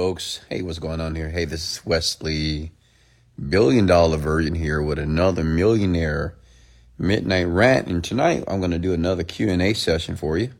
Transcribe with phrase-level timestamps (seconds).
[0.00, 0.40] folks.
[0.48, 1.28] Hey, what's going on here?
[1.28, 2.72] Hey, this is Wesley,
[3.36, 6.38] million dollar Virgin here with another millionaire
[6.96, 7.86] midnight rant.
[7.86, 10.52] And tonight I'm going to do another Q&A session for you.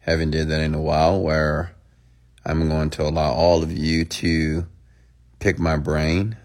[0.00, 1.74] Haven't did that in a while where
[2.44, 4.66] I'm going to allow all of you to
[5.38, 6.36] pick my brain.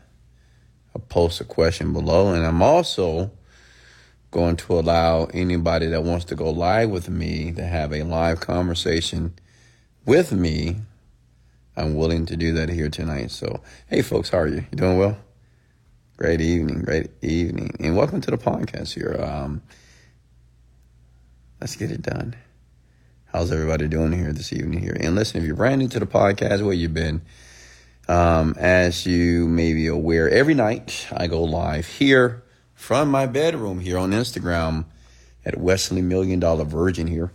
[0.95, 3.31] I'll post a question below and I'm also
[4.31, 8.39] going to allow anybody that wants to go live with me to have a live
[8.39, 9.33] conversation
[10.05, 10.77] with me
[11.75, 13.31] I'm willing to do that here tonight.
[13.31, 14.65] So, hey, folks, how are you?
[14.71, 15.17] You doing well?
[16.17, 19.17] Great evening, great evening, and welcome to the podcast here.
[19.19, 19.61] Um,
[21.59, 22.35] let's get it done.
[23.25, 24.97] How's everybody doing here this evening here?
[24.99, 27.21] And listen, if you're brand new to the podcast, where you've been?
[28.09, 32.43] Um, as you may be aware, every night I go live here
[32.75, 34.85] from my bedroom here on Instagram
[35.45, 37.31] at Wesley Million Dollar Virgin here,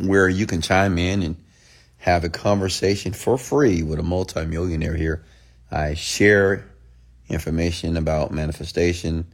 [0.00, 1.36] where you can chime in and
[2.02, 5.24] have a conversation for free with a multimillionaire here.
[5.70, 6.68] I share
[7.28, 9.24] information about manifestation,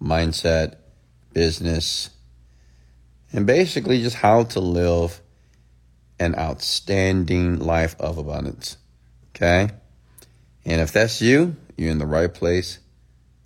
[0.00, 0.76] mindset,
[1.32, 2.10] business,
[3.32, 5.20] and basically just how to live
[6.20, 8.76] an outstanding life of abundance.
[9.34, 9.70] Okay?
[10.64, 12.78] And if that's you, you're in the right place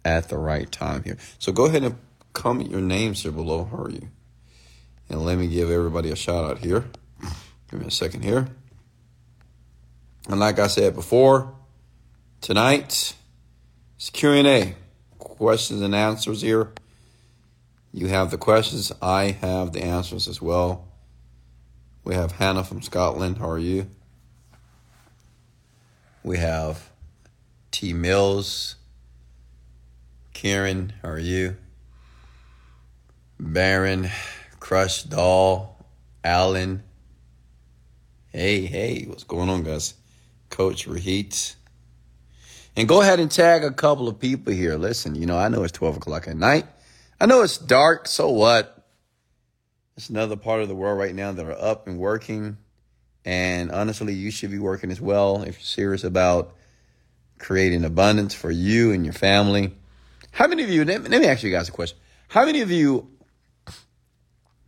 [0.04, 1.16] at the right time here.
[1.38, 1.96] So go ahead and
[2.34, 3.64] comment your names here below.
[3.64, 4.10] How are you?
[5.08, 6.84] And let me give everybody a shout out here.
[7.70, 8.48] Give me a second here.
[10.28, 11.54] And like I said before,
[12.40, 13.14] tonight
[13.96, 14.74] it's Q&A,
[15.18, 16.72] questions and answers here.
[17.92, 20.88] You have the questions, I have the answers as well.
[22.02, 23.38] We have Hannah from Scotland.
[23.38, 23.88] How are you?
[26.22, 26.90] We have
[27.70, 28.76] T Mills.
[30.32, 31.56] Karen, how are you?
[33.38, 34.10] Baron,
[34.60, 35.84] Crush Doll,
[36.22, 36.82] Allen.
[38.28, 39.94] Hey, hey, what's going on, guys?
[40.56, 41.54] Coach Rahit.
[42.76, 44.76] And go ahead and tag a couple of people here.
[44.76, 46.64] Listen, you know, I know it's 12 o'clock at night.
[47.20, 48.08] I know it's dark.
[48.08, 48.88] So what?
[49.98, 52.56] It's another part of the world right now that are up and working.
[53.22, 56.54] And honestly, you should be working as well if you're serious about
[57.38, 59.76] creating abundance for you and your family.
[60.30, 61.98] How many of you, let me ask you guys a question.
[62.28, 63.10] How many of you,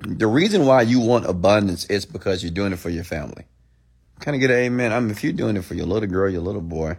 [0.00, 3.47] the reason why you want abundance is because you're doing it for your family?
[4.20, 4.92] Kind of get an amen.
[4.92, 6.96] I mean, if you're doing it for your little girl, your little boy,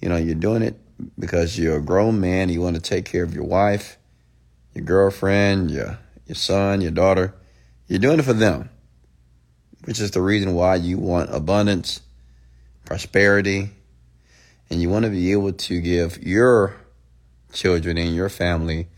[0.00, 0.78] you know, you're doing it
[1.18, 2.48] because you're a grown man.
[2.48, 3.96] You want to take care of your wife,
[4.74, 7.34] your girlfriend, your your son, your daughter.
[7.86, 8.68] You're doing it for them,
[9.84, 12.00] which is the reason why you want abundance,
[12.84, 13.70] prosperity,
[14.68, 16.74] and you want to be able to give your
[17.52, 18.88] children and your family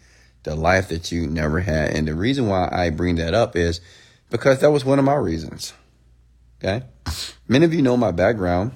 [0.44, 1.90] the life that you never had.
[1.90, 3.80] And the reason why I bring that up is
[4.30, 5.74] because that was one of my reasons.
[6.58, 6.84] Okay.
[7.46, 8.72] Many of you know my background.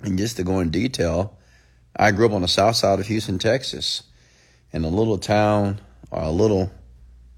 [0.00, 1.36] And just to go in detail,
[1.96, 4.02] I grew up on the south side of Houston, Texas,
[4.72, 5.80] in a little town
[6.10, 6.70] or a little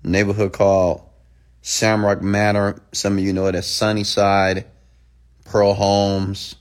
[0.02, 1.02] neighborhood called
[1.62, 2.80] Shamrock Manor.
[2.92, 4.66] Some of you know it as Sunnyside,
[5.44, 6.56] Pearl Homes.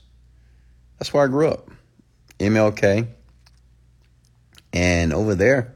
[0.98, 1.70] That's where I grew up.
[2.38, 3.08] MLK.
[4.72, 5.74] And over there,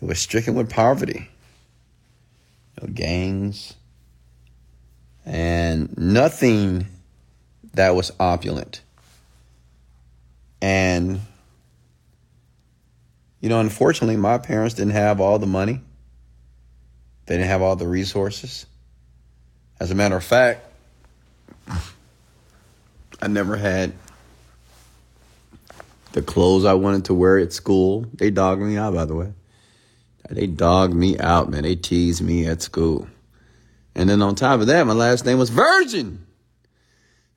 [0.00, 1.28] it was stricken with poverty.
[2.80, 3.74] Know, gangs,
[5.24, 6.86] and nothing
[7.74, 8.82] that was opulent.
[10.60, 11.20] And,
[13.40, 15.80] you know, unfortunately, my parents didn't have all the money,
[17.26, 18.66] they didn't have all the resources.
[19.80, 20.64] As a matter of fact,
[23.20, 23.92] I never had
[26.12, 28.06] the clothes I wanted to wear at school.
[28.14, 29.32] They dogged me out, by the way.
[30.30, 31.62] They dogged me out, man.
[31.62, 33.08] They teased me at school.
[33.94, 36.26] And then on top of that, my last name was Virgin.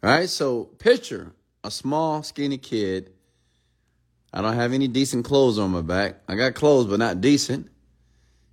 [0.01, 0.29] Right?
[0.29, 1.33] So picture
[1.63, 3.11] a small, skinny kid.
[4.31, 6.17] I don't have any decent clothes on my back.
[6.27, 7.69] I got clothes, but not decent.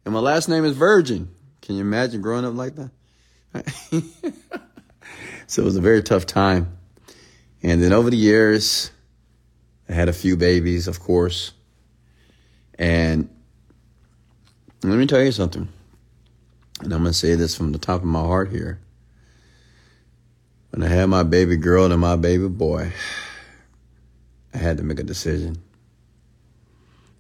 [0.04, 1.28] And my last name is Virgin.
[1.60, 2.90] Can you imagine growing up like that?
[5.46, 6.78] so it was a very tough time.
[7.62, 8.90] And then over the years,
[9.88, 11.52] I had a few babies, of course.
[12.78, 13.28] And
[14.82, 15.68] let me tell you something.
[16.82, 18.80] And I'm going to say this from the top of my heart here.
[20.70, 22.92] When I had my baby girl and my baby boy,
[24.52, 25.62] I had to make a decision.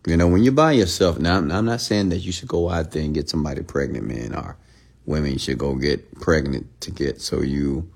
[0.06, 2.90] You know, when you're by yourself, now I'm not saying that you should go out
[2.90, 4.56] there and get somebody pregnant, man, or
[5.06, 7.88] women should go get pregnant to get so you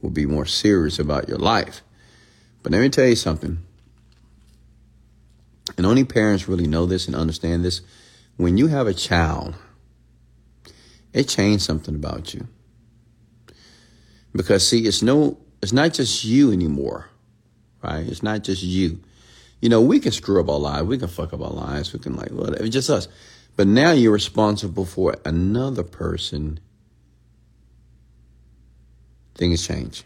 [0.00, 1.82] will be more serious about your life.
[2.62, 3.58] But let me tell you something.
[5.76, 7.80] And only parents really know this and understand this.
[8.36, 9.54] When you have a child,
[11.12, 12.46] it changed something about you.
[14.32, 17.08] Because see, it's no it's not just you anymore,
[17.82, 18.06] right?
[18.06, 19.00] It's not just you.
[19.60, 20.86] You know, we can screw up our lives.
[20.86, 21.92] We can fuck up our lives.
[21.92, 22.64] We can like whatever.
[22.64, 23.08] It's just us.
[23.56, 26.60] But now you're responsible for another person.
[29.34, 30.04] Things change.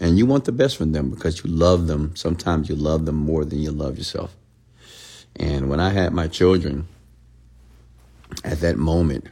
[0.00, 2.14] And you want the best from them because you love them.
[2.14, 4.36] Sometimes you love them more than you love yourself.
[5.34, 6.86] And when I had my children,
[8.44, 9.26] at that moment,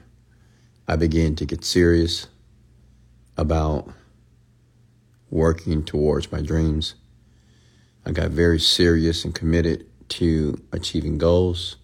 [0.89, 2.29] I began to get serious
[3.37, 3.91] about
[5.31, 6.95] working towards my dreams.
[8.05, 11.77] I got very serious and committed to achieving goals.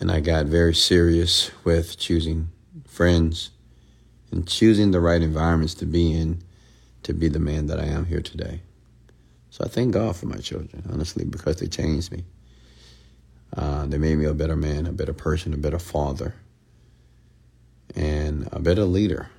[0.00, 2.48] And I got very serious with choosing
[2.86, 3.50] friends
[4.30, 6.42] and choosing the right environments to be in
[7.02, 8.60] to be the man that I am here today.
[9.50, 12.24] So I thank God for my children, honestly, because they changed me.
[13.56, 16.34] Uh, they made me a better man, a better person, a better father,
[17.94, 19.30] and a better leader.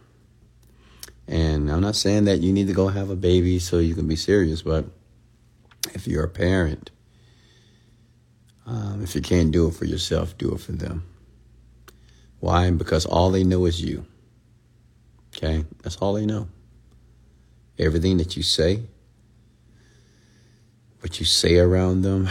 [1.27, 4.07] And I'm not saying that you need to go have a baby so you can
[4.07, 4.85] be serious, but
[5.93, 6.89] if you're a parent,
[8.65, 11.03] um, if you can't do it for yourself, do it for them.
[12.39, 12.69] Why?
[12.71, 14.05] Because all they know is you.
[15.35, 15.65] Okay?
[15.83, 16.47] That's all they know.
[17.77, 18.83] Everything that you say,
[21.01, 22.29] what you say around them,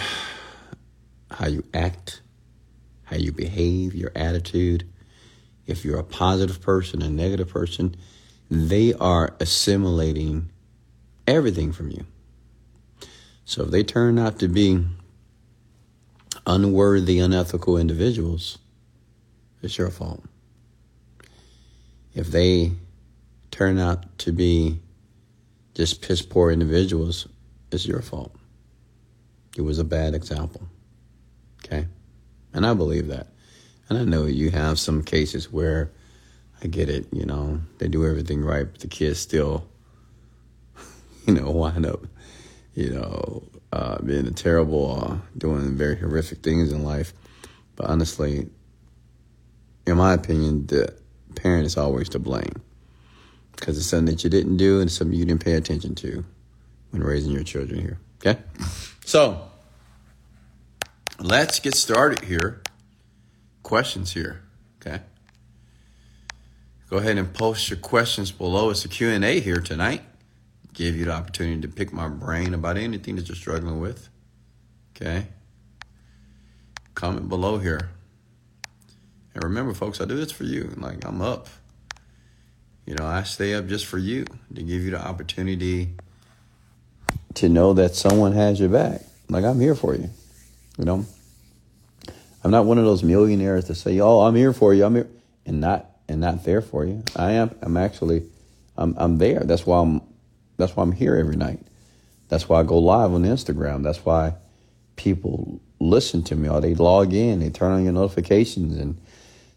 [1.30, 2.20] how you act,
[3.04, 4.88] how you behave, your attitude.
[5.68, 7.94] If you're a positive person, a negative person,
[8.50, 10.50] they are assimilating
[11.26, 12.06] everything from you.
[13.44, 14.84] So if they turn out to be
[16.46, 18.58] unworthy, unethical individuals,
[19.62, 20.24] it's your fault.
[22.14, 22.72] If they
[23.50, 24.80] turn out to be
[25.74, 27.28] just piss poor individuals,
[27.70, 28.34] it's your fault.
[29.54, 30.62] It was a bad example.
[31.62, 31.86] Okay?
[32.54, 33.26] And I believe that.
[33.88, 35.90] And I know you have some cases where
[36.62, 39.66] I get it, you know, they do everything right, but the kids still,
[41.26, 42.06] you know, wind up,
[42.74, 47.12] you know, uh, being a terrible, uh, doing very horrific things in life.
[47.76, 48.48] But honestly,
[49.86, 50.94] in my opinion, the
[51.36, 52.62] parent is always to blame
[53.52, 56.24] because it's something that you didn't do and something you didn't pay attention to
[56.90, 57.98] when raising your children here.
[58.20, 58.40] Okay?
[59.04, 59.48] So,
[61.20, 62.62] let's get started here.
[63.68, 64.40] Questions here.
[64.80, 65.02] Okay?
[66.88, 68.70] Go ahead and post your questions below.
[68.70, 70.00] It's a Q&A here tonight.
[70.72, 74.08] Give you the opportunity to pick my brain about anything that you're struggling with.
[74.96, 75.26] Okay?
[76.94, 77.90] Comment below here.
[79.34, 80.72] And remember, folks, I do this for you.
[80.78, 81.48] Like, I'm up.
[82.86, 84.24] You know, I stay up just for you
[84.54, 85.90] to give you the opportunity
[87.34, 89.02] to know that someone has your back.
[89.28, 90.08] Like, I'm here for you.
[90.78, 91.04] You know?
[92.44, 95.08] I'm not one of those millionaires to say, "Oh, I'm here for you." I'm here
[95.46, 97.02] and not and not there for you.
[97.16, 97.54] I am.
[97.62, 98.24] I'm actually.
[98.76, 98.94] I'm.
[98.96, 99.40] I'm there.
[99.40, 100.00] That's why I'm.
[100.56, 101.60] That's why I'm here every night.
[102.28, 103.82] That's why I go live on Instagram.
[103.82, 104.34] That's why
[104.96, 107.40] people listen to me or they log in.
[107.40, 109.00] They turn on your notifications, and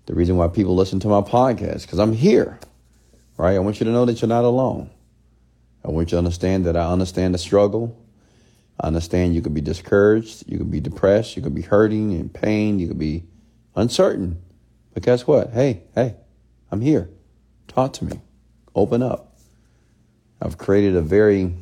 [0.06, 2.60] the reason why people listen to my podcast because I'm here.
[3.38, 3.56] Right.
[3.56, 4.90] I want you to know that you're not alone.
[5.84, 7.98] I want you to understand that I understand the struggle.
[8.82, 12.30] I understand you could be discouraged, you could be depressed, you could be hurting in
[12.30, 13.26] pain, you could be
[13.76, 14.42] uncertain.
[14.96, 15.52] But guess what?
[15.52, 16.16] Hey, hey,
[16.72, 17.10] I'm here.
[17.68, 18.20] Talk to me.
[18.74, 19.38] Open up.
[20.42, 21.54] I've created a very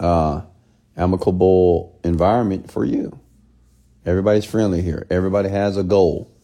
[0.00, 0.40] uh,
[0.96, 3.20] amicable environment for you.
[4.06, 5.06] Everybody's friendly here.
[5.10, 6.34] Everybody has a goal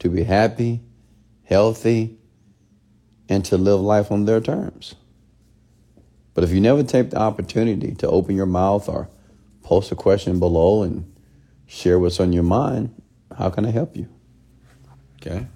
[0.00, 0.80] to be happy,
[1.44, 2.18] healthy,
[3.28, 4.96] and to live life on their terms.
[6.34, 9.08] But if you never take the opportunity to open your mouth or
[9.62, 11.12] post a question below and
[11.66, 13.00] share what's on your mind,
[13.36, 14.08] how can I help you?
[15.20, 15.46] Okay.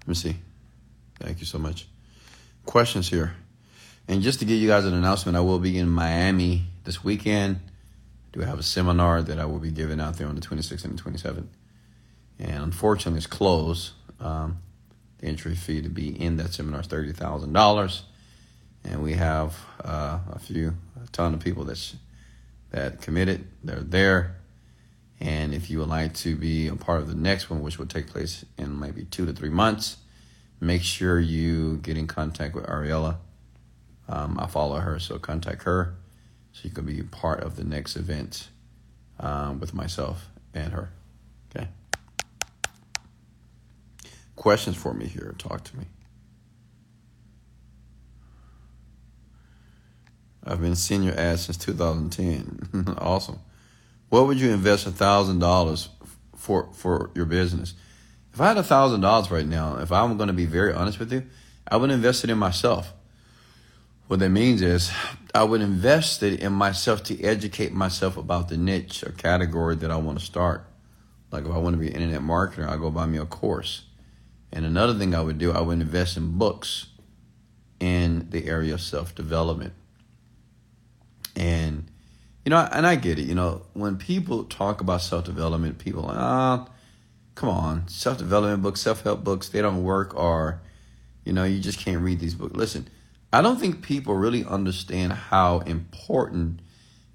[0.00, 0.36] Let me see.
[1.18, 1.86] Thank you so much.
[2.66, 3.34] Questions here.
[4.08, 7.56] And just to give you guys an announcement, I will be in Miami this weekend.
[7.56, 10.84] I do have a seminar that I will be giving out there on the 26th
[10.84, 11.46] and the 27th.
[12.38, 13.92] And unfortunately, it's closed.
[14.18, 14.58] Um,
[15.20, 18.00] the entry fee to be in that seminar is $30,000.
[18.84, 21.96] And we have uh, a few, a ton of people that's,
[22.70, 23.46] that committed.
[23.62, 24.36] They're there.
[25.20, 27.86] And if you would like to be a part of the next one, which will
[27.86, 29.98] take place in maybe two to three months,
[30.60, 33.16] make sure you get in contact with Ariella.
[34.08, 35.94] Um, I follow her, so contact her
[36.52, 38.48] so you can be part of the next event
[39.18, 40.90] um, with myself and her.
[41.54, 41.68] Okay.
[44.40, 45.34] Questions for me here?
[45.36, 45.84] Talk to me.
[50.42, 52.96] I've been seeing your ads since 2010.
[52.98, 53.40] awesome.
[54.08, 55.90] What would you invest a thousand dollars
[56.34, 57.74] for for your business?
[58.32, 60.98] If I had a thousand dollars right now, if I'm going to be very honest
[60.98, 61.26] with you,
[61.68, 62.94] I would invest it in myself.
[64.06, 64.90] What that means is
[65.34, 69.90] I would invest it in myself to educate myself about the niche or category that
[69.90, 70.64] I want to start.
[71.30, 73.82] Like if I want to be an internet marketer, I go buy me a course.
[74.52, 76.86] And another thing I would do, I would invest in books
[77.78, 79.72] in the area of self development.
[81.36, 81.90] And
[82.44, 83.26] you know, and I get it.
[83.26, 86.72] You know, when people talk about self development, people like, ah, oh,
[87.34, 90.60] come on, self development books, self help books, they don't work, or
[91.24, 92.56] you know, you just can't read these books.
[92.56, 92.88] Listen,
[93.32, 96.60] I don't think people really understand how important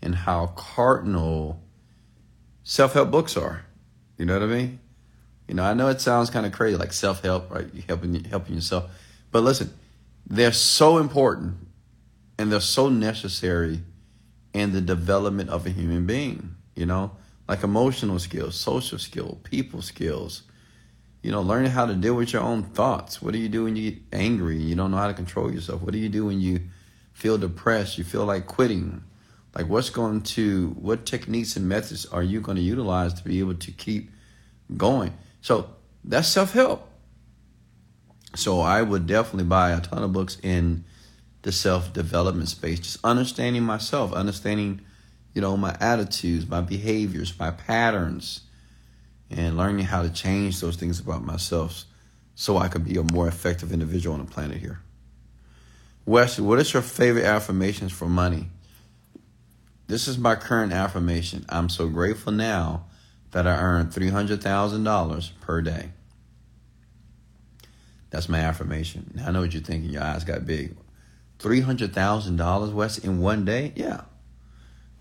[0.01, 1.61] and how cardinal
[2.63, 3.65] self help books are.
[4.17, 4.79] You know what I mean?
[5.47, 7.67] You know, I know it sounds kind of crazy, like self help, right?
[7.73, 8.89] You helping helping yourself,
[9.31, 9.73] but listen,
[10.27, 11.57] they're so important
[12.37, 13.81] and they're so necessary
[14.53, 16.55] in the development of a human being.
[16.75, 17.11] You know,
[17.47, 20.43] like emotional skills, social skills, people skills.
[21.21, 23.19] You know, learning how to deal with your own thoughts.
[23.19, 25.51] What do you do when you get angry and you don't know how to control
[25.51, 25.81] yourself?
[25.81, 26.61] What do you do when you
[27.13, 27.97] feel depressed?
[27.97, 29.03] You feel like quitting?
[29.55, 33.39] Like, what's going to, what techniques and methods are you going to utilize to be
[33.39, 34.11] able to keep
[34.75, 35.13] going?
[35.45, 35.69] So
[36.03, 36.89] that's self help.
[38.33, 40.85] So I would definitely buy a ton of books in
[41.43, 44.81] the self development space, just understanding myself, understanding,
[45.35, 48.41] you know, my attitudes, my behaviors, my patterns,
[49.29, 51.83] and learning how to change those things about myself
[52.33, 54.79] so I could be a more effective individual on the planet here.
[56.07, 58.47] Wes, what is your favorite affirmations for money?
[59.85, 61.45] This is my current affirmation.
[61.49, 62.85] I'm so grateful now
[63.35, 65.89] that I earn $300,000 per day.
[68.09, 69.11] That's my affirmation.
[69.13, 69.89] Now, I know what you're thinking.
[69.89, 70.77] Your eyes got big.
[71.39, 73.73] $300,000, Wes, in one day?
[73.75, 74.03] Yeah.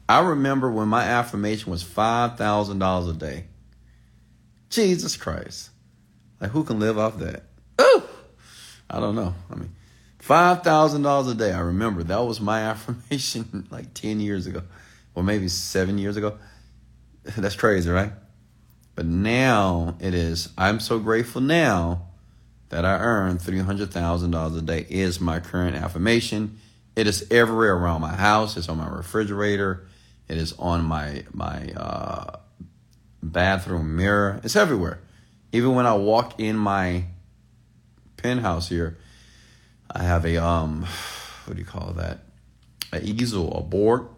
[0.09, 3.45] I remember when my affirmation was $5,000 a day.
[4.69, 5.71] Jesus Christ.
[6.41, 7.45] Like, who can live off that?
[7.81, 8.03] Ooh!
[8.91, 9.33] I don't know.
[9.49, 9.77] I mean,
[10.19, 11.53] $5,000 a day.
[11.53, 14.65] I remember that was my affirmation like 10 years ago,
[15.15, 16.37] or maybe seven years ago.
[17.37, 18.11] That's crazy, right?
[18.95, 22.09] But now it is, I'm so grateful now
[22.69, 26.59] that I earn $300,000 a day is my current affirmation.
[26.97, 28.57] It is everywhere around my house.
[28.57, 29.87] It's on my refrigerator.
[30.29, 32.37] It is on my, my, uh,
[33.23, 34.41] bathroom mirror.
[34.45, 35.01] It's everywhere.
[35.53, 37.05] Even when I walk in my
[38.17, 38.99] penthouse here,
[39.91, 40.87] I have a um,
[41.45, 42.21] what do you call that?
[42.93, 44.09] A easel, a board.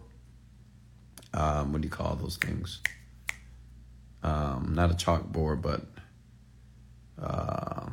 [1.35, 2.81] Um, what do you call those things?
[4.27, 5.83] Um, not a chalkboard, but
[7.23, 7.91] uh,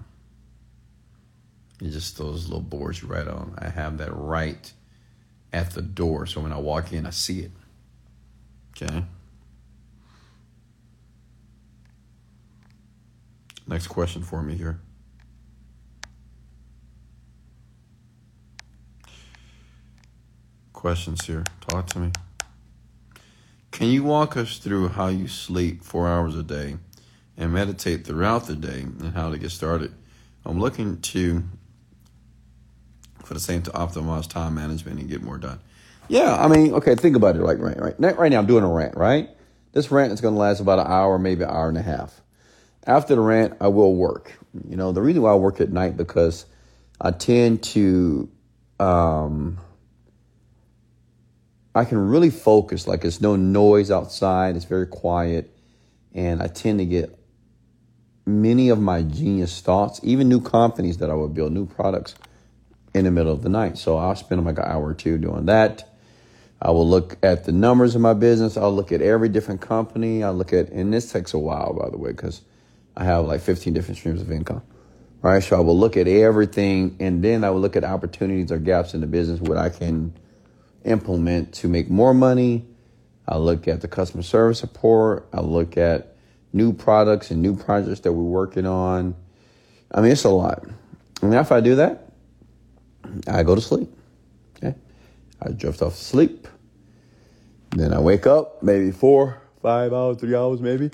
[1.80, 3.54] just those little boards you write on.
[3.60, 4.74] I have that right
[5.52, 7.52] at the door, so when I walk in, I see it.
[8.72, 9.06] Okay.
[13.68, 14.80] Next question for me here.
[20.74, 21.44] Questions here.
[21.70, 22.12] Talk to me.
[23.74, 26.78] Can you walk us through how you sleep four hours a day
[27.36, 29.92] and meditate throughout the day and how to get started?
[30.46, 31.44] I'm looking to,
[33.26, 35.60] for the same, to optimize time management and get more done.
[36.08, 37.42] Yeah, I mean, okay, think about it.
[37.42, 38.96] Like right, right, right now, I'm doing a rant.
[38.96, 39.30] Right,
[39.74, 42.22] this rant is going to last about an hour, maybe an hour and a half
[42.86, 44.38] after the rant, I will work.
[44.68, 46.46] You know, the reason why I work at night because
[47.00, 48.30] I tend to,
[48.80, 49.58] um,
[51.76, 52.88] I can really focus.
[52.88, 54.56] Like there's no noise outside.
[54.56, 55.56] It's very quiet,
[56.14, 57.18] and I tend to get
[58.26, 62.16] many of my genius thoughts, even new companies that I would build, new products,
[62.94, 63.78] in the middle of the night.
[63.78, 65.90] So I'll spend like an hour or two doing that.
[66.62, 68.56] I will look at the numbers of my business.
[68.56, 70.24] I'll look at every different company.
[70.24, 72.42] I look at, and this takes a while, by the way, because
[72.96, 74.62] I have like 15 different streams of income,
[75.22, 75.44] right?
[75.44, 78.94] So I will look at everything and then I will look at opportunities or gaps
[78.94, 80.14] in the business what I can
[80.86, 82.66] implement to make more money.
[83.28, 85.28] I look at the customer service support.
[85.34, 86.16] I look at
[86.52, 89.16] new products and new projects that we're working on.
[89.92, 90.66] I mean, it's a lot.
[91.22, 92.12] And after I do that,
[93.28, 93.90] I go to sleep.
[94.58, 94.76] Okay.
[95.42, 96.48] I drift off to sleep.
[97.72, 100.92] Then I wake up maybe four, five hours, three hours maybe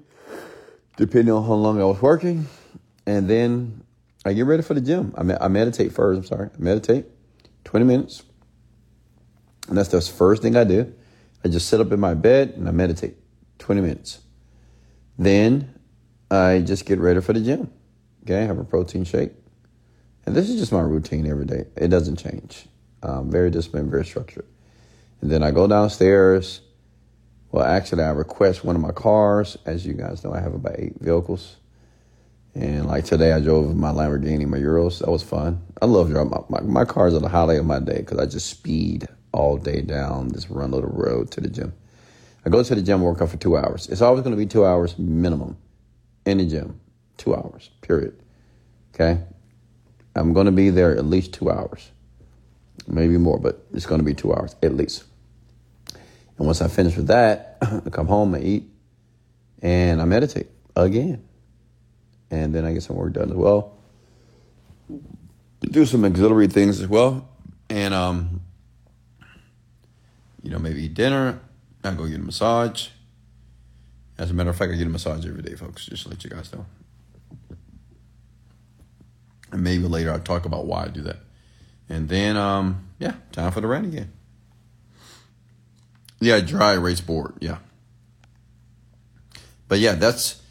[1.00, 2.46] depending on how long I was working.
[3.06, 3.84] And then
[4.26, 5.14] I get ready for the gym.
[5.18, 6.18] I, me- I meditate first.
[6.20, 6.50] I'm sorry.
[6.54, 7.06] I meditate
[7.64, 8.24] 20 minutes.
[9.70, 10.92] And that's the first thing I do.
[11.46, 13.16] I just sit up in my bed and I meditate
[13.60, 14.20] 20 minutes.
[15.18, 15.80] Then
[16.32, 17.72] I just get ready for the gym.
[18.24, 19.32] Okay, I have a protein shake.
[20.26, 21.66] And this is just my routine every day.
[21.78, 22.66] It doesn't change.
[23.04, 24.46] Um, very disciplined, very structured.
[25.22, 26.62] And then I go downstairs.
[27.52, 29.58] Well, actually, I request one of my cars.
[29.66, 31.58] As you guys know, I have about eight vehicles.
[32.56, 35.00] And like today, I drove my Lamborghini, my Urus.
[35.00, 35.62] That was fun.
[35.82, 36.32] I love driving.
[36.32, 39.08] My, my, my cars are the highlight of my day because I just speed
[39.40, 41.72] all day down this run the road to the gym.
[42.46, 43.88] I go to the gym, work out for two hours.
[43.88, 45.58] It's always going to be two hours minimum
[46.26, 46.80] in the gym.
[47.18, 48.22] Two hours, period.
[48.94, 49.22] Okay?
[50.14, 51.90] I'm going to be there at least two hours,
[52.86, 55.06] maybe more, but it's going to be two hours at least.
[56.38, 58.70] And once I finish with that, I come home, I eat,
[59.62, 61.24] and I meditate again.
[62.30, 63.78] And then I get some work done as well.
[65.62, 67.28] Do some auxiliary things as well.
[67.70, 68.42] And, um,
[70.42, 71.40] you know, maybe eat dinner.
[71.84, 72.90] I go get a massage.
[74.18, 76.24] As a matter of fact, I get a massage every day, folks, just to let
[76.24, 76.66] you guys know.
[79.52, 81.18] And maybe later I'll talk about why I do that.
[81.88, 84.12] And then, um, yeah, time for the rant again.
[86.20, 87.36] Yeah, dry erase board.
[87.40, 87.60] Yeah.
[89.68, 90.42] But yeah, that's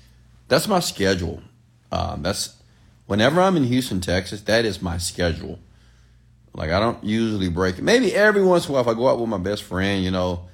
[0.49, 1.43] that's my schedule.
[1.93, 2.57] Um, that's
[3.07, 4.41] whenever I'm in Houston, Texas.
[4.43, 5.59] That is my schedule.
[6.55, 7.83] Like I don't usually break it.
[7.83, 10.11] Maybe every once in a while, if I go out with my best friend, you
[10.11, 10.49] know,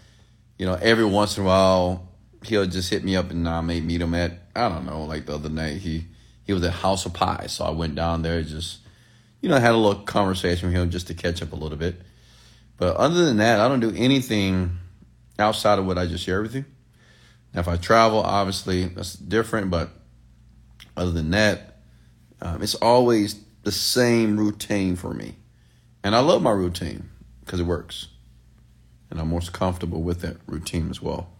[0.58, 2.08] you know, every once in a while
[2.44, 5.04] he'll just hit me up and I may meet him at I don't know.
[5.04, 6.06] Like the other night, he
[6.44, 8.78] he was at House of Pie, so I went down there just
[9.40, 12.00] you know had a little conversation with him just to catch up a little bit.
[12.76, 14.78] But other than that, I don't do anything
[15.38, 16.64] outside of what I just shared with you.
[17.52, 19.90] Now, if I travel, obviously that's different, but
[20.96, 21.80] other than that,
[22.40, 25.36] um, it's always the same routine for me.
[26.04, 27.08] And I love my routine
[27.40, 28.08] because it works.
[29.10, 31.30] And I'm most comfortable with that routine as well.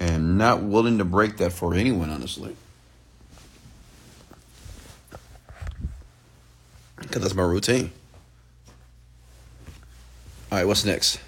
[0.00, 2.56] And not willing to break that for anyone, honestly.
[6.96, 7.92] Because that's my routine.
[10.50, 11.20] All right, what's next?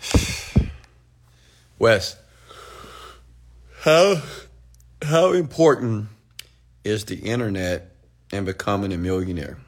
[1.80, 2.16] Wes,
[3.80, 4.22] how
[5.02, 6.06] how important
[6.84, 7.96] is the internet
[8.32, 9.58] and becoming a millionaire?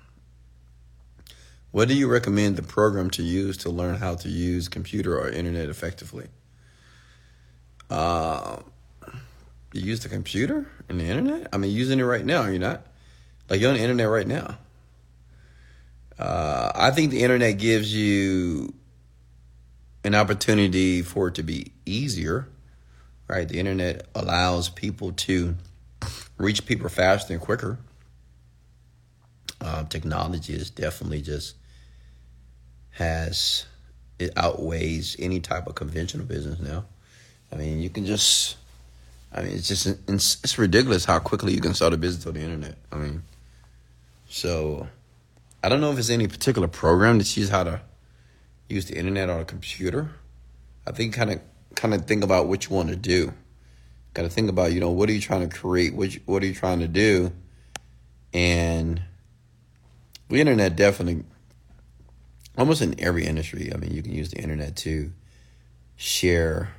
[1.70, 5.28] What do you recommend the program to use to learn how to use computer or
[5.28, 6.28] internet effectively?
[7.90, 8.60] Uh,
[9.73, 11.49] you use the computer and the internet?
[11.52, 12.86] I mean, using it right now, are you not?
[13.50, 14.58] Like, you're on the internet right now.
[16.19, 18.75] Uh, I think the internet gives you
[20.04, 22.49] an opportunity for it to be easier,
[23.28, 23.49] right?
[23.49, 25.54] The internet allows people to
[26.38, 27.78] reach people faster and quicker.
[29.60, 31.56] Um, technology is definitely just
[32.99, 33.65] has
[34.19, 36.84] it outweighs any type of conventional business now.
[37.52, 38.56] I mean, you can just,
[39.32, 42.34] I mean, it's just it's, it's ridiculous how quickly you can start a business on
[42.34, 42.75] the internet.
[42.91, 43.23] I mean,
[44.28, 44.89] so
[45.63, 47.80] I don't know if it's any particular program that teaches how to
[48.69, 50.11] use the internet on a computer.
[50.84, 51.41] I think kind of
[51.76, 53.32] kind of think about what you want to do.
[54.15, 56.43] Got to think about you know what are you trying to create, what you, what
[56.43, 57.30] are you trying to do,
[58.34, 59.00] and
[60.28, 61.25] the internet definitely
[62.58, 63.71] almost in every industry.
[63.73, 65.12] I mean, you can use the internet to
[65.97, 66.71] share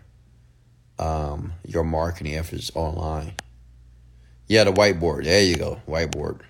[0.99, 3.33] um, your marketing efforts online.
[4.47, 5.23] Yeah, the whiteboard.
[5.23, 6.41] There you go, whiteboard.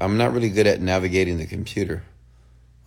[0.00, 2.02] I'm not really good at navigating the computer,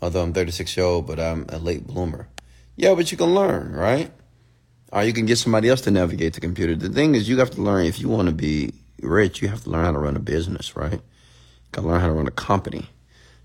[0.02, 2.28] although I'm 36 years old, but I'm a late bloomer.
[2.76, 4.12] Yeah, but you can learn, right?
[4.92, 6.76] Or you can get somebody else to navigate the computer.
[6.76, 9.64] The thing is, you have to learn if you want to be rich, you have
[9.64, 10.94] to learn how to run a business, right?
[10.94, 11.02] You
[11.72, 12.90] got to learn how to run a company.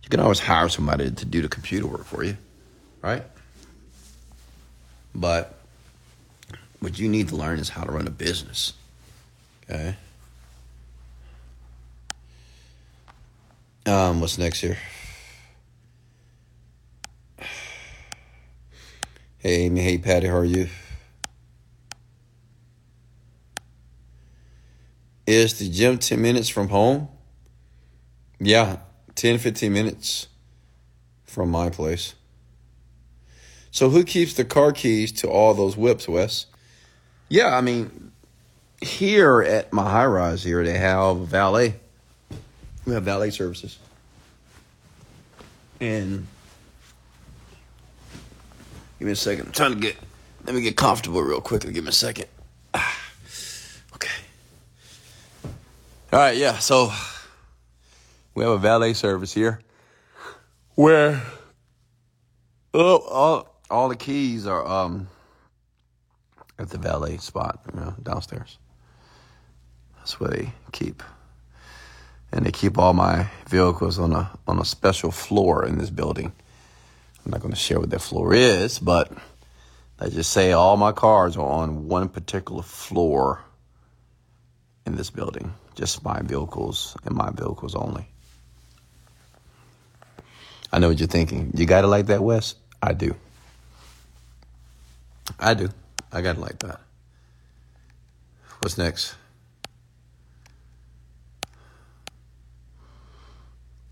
[0.07, 2.37] You can always hire somebody to do the computer work for you,
[3.03, 3.25] right?
[5.13, 5.59] But
[6.79, 8.75] what you need to learn is how to run a business.
[9.69, 9.97] Okay.
[13.85, 14.79] Um, what's next here?
[19.39, 20.69] Hey Amy, hey Patty, how are you?
[25.27, 27.09] Is the gym 10 minutes from home?
[28.39, 28.77] Yeah,
[29.17, 30.29] 10, 15 minutes
[31.25, 32.15] from my place.
[33.71, 36.47] So who keeps the car keys to all those whips, Wes?
[37.29, 38.13] Yeah, I mean,
[38.81, 41.75] here at my high rise here, they have valet.
[42.87, 43.79] We have valet services.
[45.81, 46.27] And
[48.99, 49.47] give me a second.
[49.47, 49.97] I'm trying to get,
[50.45, 51.73] let me get comfortable real quickly.
[51.73, 52.27] Give me a second.
[53.95, 54.09] Okay.
[56.13, 56.93] All right, yeah, so
[58.37, 59.61] we have a valet service here
[60.75, 61.23] where
[62.75, 65.09] oh, all, all the keys are um,
[66.59, 68.59] at the valet spot, you know, downstairs.
[69.97, 71.03] That's where they keep.
[72.31, 76.31] And they keep all my vehicles on a on a special floor in this building.
[77.25, 79.11] I'm not going to share what that floor is, but
[79.99, 83.41] I just say all my cars are on one particular floor
[84.85, 85.55] in this building.
[85.75, 88.07] Just my vehicles and my vehicles only.
[90.77, 91.53] I know what you're thinking.
[91.55, 92.55] You got it like that, Wes?
[92.83, 93.15] I do.
[95.41, 95.71] I do.
[96.13, 96.81] I got it like that.
[98.61, 99.15] What's next?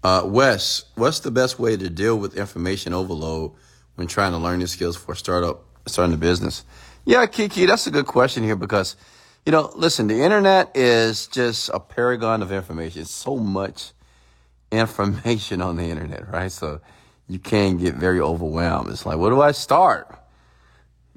[0.02, 3.52] Uh, Wes, what's the best way to deal with information overload
[3.94, 6.66] when trying to learn new skills for startup, starting a business?
[7.06, 8.94] Yeah, Kiki, that's a good question here because,
[9.46, 13.00] you know, listen, the internet is just a paragon of information.
[13.00, 13.93] It's so much
[14.78, 16.50] information on the internet, right?
[16.50, 16.80] So
[17.28, 18.90] you can get very overwhelmed.
[18.90, 20.18] It's like, where do I start?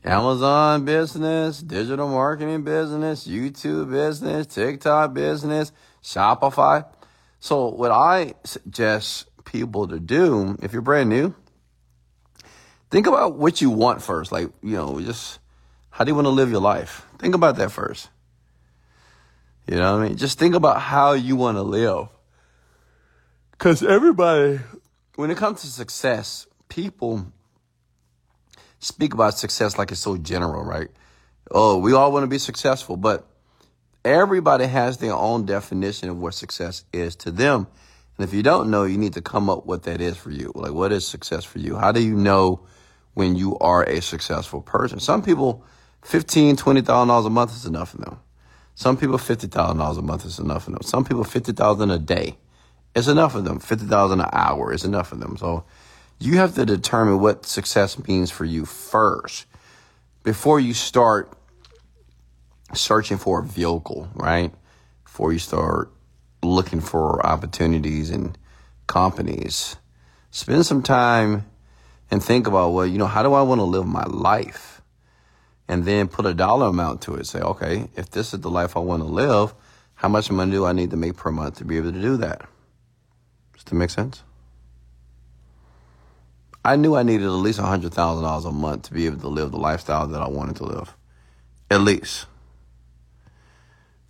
[0.03, 6.85] Amazon business, digital marketing business, YouTube business, TikTok business, Shopify.
[7.39, 11.35] So what I suggest people to do, if you're brand new,
[12.89, 14.31] think about what you want first.
[14.31, 15.39] Like, you know, just
[15.89, 17.05] how do you want to live your life?
[17.19, 18.09] Think about that first.
[19.67, 20.17] You know what I mean?
[20.17, 22.07] Just think about how you want to live.
[23.57, 24.59] Because everybody,
[25.15, 27.25] when it comes to success, people
[28.77, 30.89] speak about success like it's so general, right?
[31.49, 33.25] Oh, we all want to be successful, but
[34.05, 37.65] everybody has their own definition of what success is to them.
[38.17, 40.51] And if you don't know, you need to come up what that is for you.
[40.53, 41.77] Like, what is success for you?
[41.77, 42.59] How do you know
[43.15, 44.99] when you are a successful person?
[44.99, 45.63] Some people,
[46.03, 48.19] fifteen, twenty thousand dollars a month is enough for them.
[48.75, 50.83] Some people, fifty thousand dollars a month is enough for them.
[50.83, 52.37] Some people, fifty thousand a day
[52.97, 53.59] is enough of them.
[53.59, 55.37] Fifty thousand an hour is enough of them.
[55.37, 55.63] So
[56.19, 59.45] you have to determine what success means for you first
[60.23, 61.31] before you start
[62.73, 64.51] searching for a vehicle, right?
[65.03, 65.91] Before you start
[66.41, 68.37] looking for opportunities and
[68.87, 69.77] companies.
[70.31, 71.45] Spend some time
[72.09, 74.81] and think about, well, you know, how do I want to live my life?
[75.67, 77.27] And then put a dollar amount to it.
[77.27, 79.53] Say, okay, if this is the life I want to live,
[79.95, 82.17] how much money do I need to make per month to be able to do
[82.17, 82.47] that?
[83.67, 84.23] Does that make sense?
[86.63, 89.57] I knew I needed at least $100,000 a month to be able to live the
[89.57, 90.95] lifestyle that I wanted to live.
[91.69, 92.27] At least.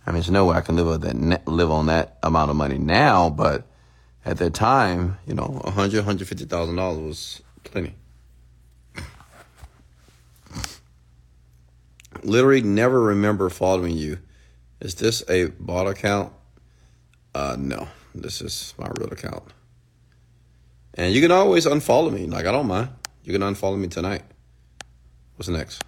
[0.06, 2.56] I mean, there's no way I can live on that live on that amount of
[2.56, 3.66] money now, but
[4.24, 7.96] at that time, you know, 100, 150,000 dollars was plenty.
[12.22, 14.20] Literally, never remember following you.
[14.80, 16.32] Is this a bot account?
[17.34, 19.44] Uh, no, this is my real account.
[20.94, 22.26] And you can always unfollow me.
[22.26, 22.90] Like, I don't mind.
[23.24, 24.22] You can unfollow me tonight.
[25.36, 25.82] What's next?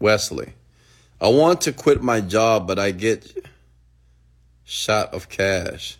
[0.00, 0.52] Wesley.
[1.20, 3.46] I want to quit my job, but I get
[4.64, 5.98] shot of cash.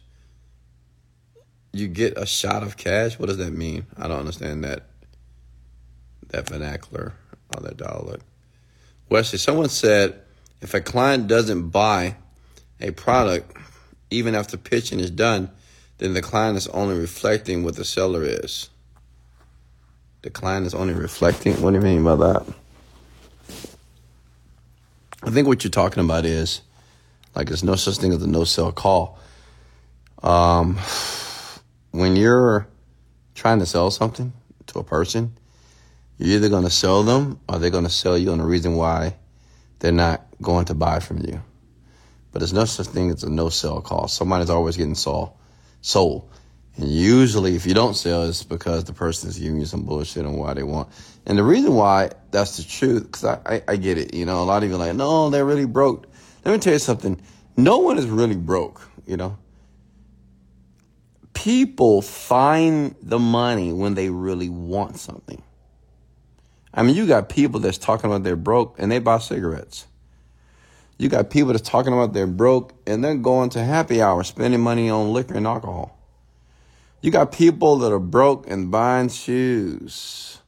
[1.72, 3.18] You get a shot of cash?
[3.18, 3.86] What does that mean?
[3.96, 4.84] I don't understand that
[6.28, 7.14] that vernacular
[7.54, 8.22] or that dialect.
[9.08, 10.20] Wesley, someone said
[10.60, 12.16] if a client doesn't buy
[12.80, 13.56] a product,
[14.10, 15.50] even after pitching is done,
[15.98, 18.70] then the client is only reflecting what the seller is.
[20.22, 21.60] The client is only reflecting.
[21.62, 22.46] What do you mean by that?
[25.22, 26.60] I think what you're talking about is
[27.34, 29.18] like there's no such thing as a no sell call.
[30.22, 30.78] Um,
[31.90, 32.66] when you're
[33.34, 34.32] trying to sell something
[34.66, 35.36] to a person,
[36.18, 38.74] you're either going to sell them or they're going to sell you on the reason
[38.74, 39.16] why
[39.78, 41.42] they're not going to buy from you.
[42.32, 44.08] But there's no such thing as a no sell call.
[44.08, 45.32] Somebody's always getting sold.
[45.80, 46.28] sold.
[46.76, 50.26] And usually, if you don't sell, it's because the person is giving you some bullshit
[50.26, 50.88] on why they want.
[51.26, 54.14] And the reason why that's the truth, because I, I, I, get it.
[54.14, 56.06] You know, a lot of you are like, no, they're really broke.
[56.44, 57.20] Let me tell you something.
[57.56, 59.36] No one is really broke, you know.
[61.34, 65.42] People find the money when they really want something.
[66.74, 69.86] I mean, you got people that's talking about they're broke and they buy cigarettes.
[70.98, 74.60] You got people that's talking about they're broke and they're going to happy hour spending
[74.60, 75.96] money on liquor and alcohol.
[77.00, 80.38] You got people that are broke and buying shoes,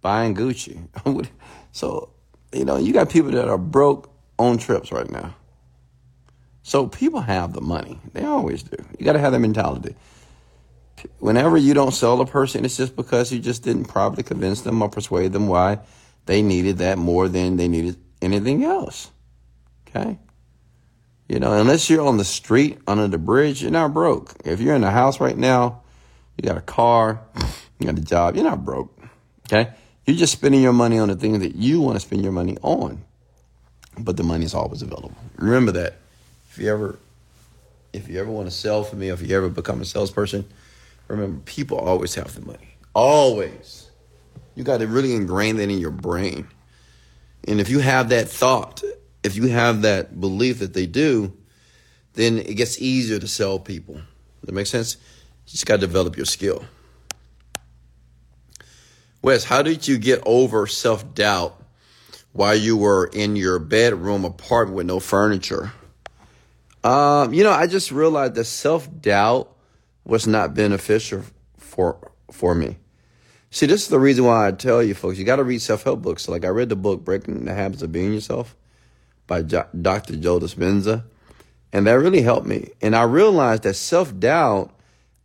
[0.00, 0.86] buying Gucci.
[1.72, 2.10] so,
[2.52, 5.34] you know, you got people that are broke on trips right now.
[6.62, 7.98] So people have the money.
[8.12, 8.76] They always do.
[8.98, 9.96] You got to have that mentality
[11.18, 14.82] whenever you don't sell a person, it's just because you just didn't properly convince them
[14.82, 15.78] or persuade them why
[16.26, 19.10] they needed that more than they needed anything else.
[19.88, 20.18] Okay?
[21.28, 24.34] You know, unless you're on the street under the bridge, you're not broke.
[24.44, 25.82] If you're in a house right now,
[26.36, 27.20] you got a car,
[27.78, 28.96] you got a job, you're not broke.
[29.46, 29.70] Okay?
[30.06, 32.56] You're just spending your money on the things that you want to spend your money
[32.62, 33.02] on.
[33.98, 35.14] But the money is always available.
[35.36, 35.98] Remember that.
[36.50, 36.98] If you ever
[37.92, 40.44] if you ever want to sell for me, or if you ever become a salesperson,
[41.10, 42.76] Remember, people always have the money.
[42.94, 43.90] Always.
[44.54, 46.48] You got to really ingrain that in your brain.
[47.48, 48.82] And if you have that thought,
[49.22, 51.36] if you have that belief that they do,
[52.14, 53.94] then it gets easier to sell people.
[53.94, 54.04] Does
[54.44, 54.96] that make sense?
[55.46, 56.64] You just got to develop your skill.
[59.22, 61.60] Wes, how did you get over self doubt
[62.32, 65.72] while you were in your bedroom apartment with no furniture?
[66.84, 69.54] Um, you know, I just realized that self doubt
[70.10, 71.22] was not beneficial
[71.56, 72.76] for for me.
[73.52, 75.84] See, this is the reason why I tell you folks, you got to read self
[75.84, 76.28] help books.
[76.28, 78.56] Like I read the book Breaking the Habits of Being Yourself
[79.28, 80.16] by Dr.
[80.16, 81.04] Joe Dispenza,
[81.72, 82.70] and that really helped me.
[82.82, 84.72] And I realized that self doubt,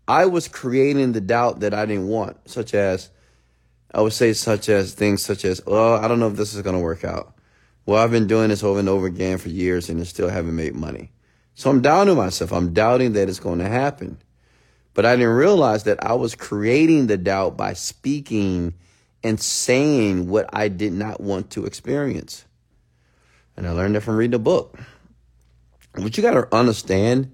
[0.07, 3.09] I was creating the doubt that I didn't want, such as
[3.91, 6.61] I would say such as things such as, well, I don't know if this is
[6.61, 7.33] going to work out.
[7.87, 10.55] Well, I've been doing this over and over again for years and it still haven't
[10.55, 11.11] made money.
[11.55, 12.51] So I'm doubting myself.
[12.51, 14.17] I'm doubting that it's going to happen.
[14.95, 18.73] But I didn't realize that I was creating the doubt by speaking
[19.23, 22.45] and saying what I did not want to experience.
[23.57, 24.79] And I learned that from reading a book.
[25.93, 27.33] But you got to understand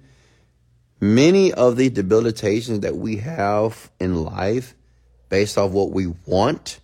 [1.00, 4.76] many of the debilitations that we have in life
[5.30, 6.80] based off what we want,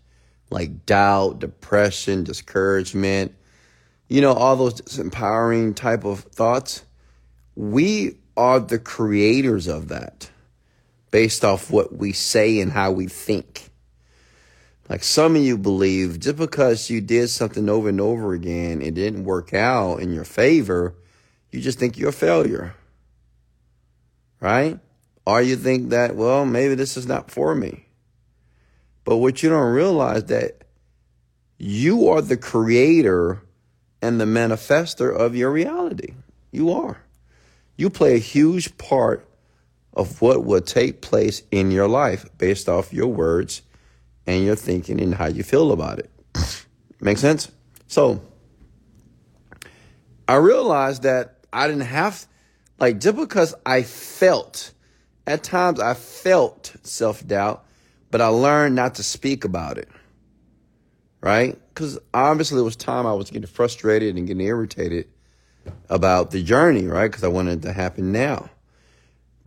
[0.52, 3.34] like doubt, depression, discouragement,
[4.10, 6.84] you know, all those disempowering type of thoughts,
[7.56, 10.30] we are the creators of that
[11.12, 13.70] based off what we say and how we think.
[14.90, 18.94] Like some of you believe just because you did something over and over again, it
[18.94, 20.96] didn't work out in your favor,
[21.52, 22.76] you just think you're a failure.
[24.40, 24.80] Right?
[25.26, 27.86] Or you think that, well, maybe this is not for me.
[29.04, 30.64] But what you don't realize that
[31.58, 33.42] you are the creator
[34.02, 36.14] and the manifester of your reality.
[36.52, 37.02] You are.
[37.76, 39.27] You play a huge part
[39.98, 43.64] of what will take place in your life based off your words
[44.28, 46.12] and your thinking and how you feel about it.
[47.02, 47.52] Make sense?
[47.88, 48.22] So
[50.28, 52.26] I realized that I didn't have,
[52.80, 54.72] like, just because I felt,
[55.26, 57.66] at times I felt self doubt,
[58.12, 59.90] but I learned not to speak about it.
[61.22, 61.58] Right?
[61.70, 65.08] Because obviously it was time I was getting frustrated and getting irritated
[65.90, 67.08] about the journey, right?
[67.08, 68.52] Because I wanted it to happen now.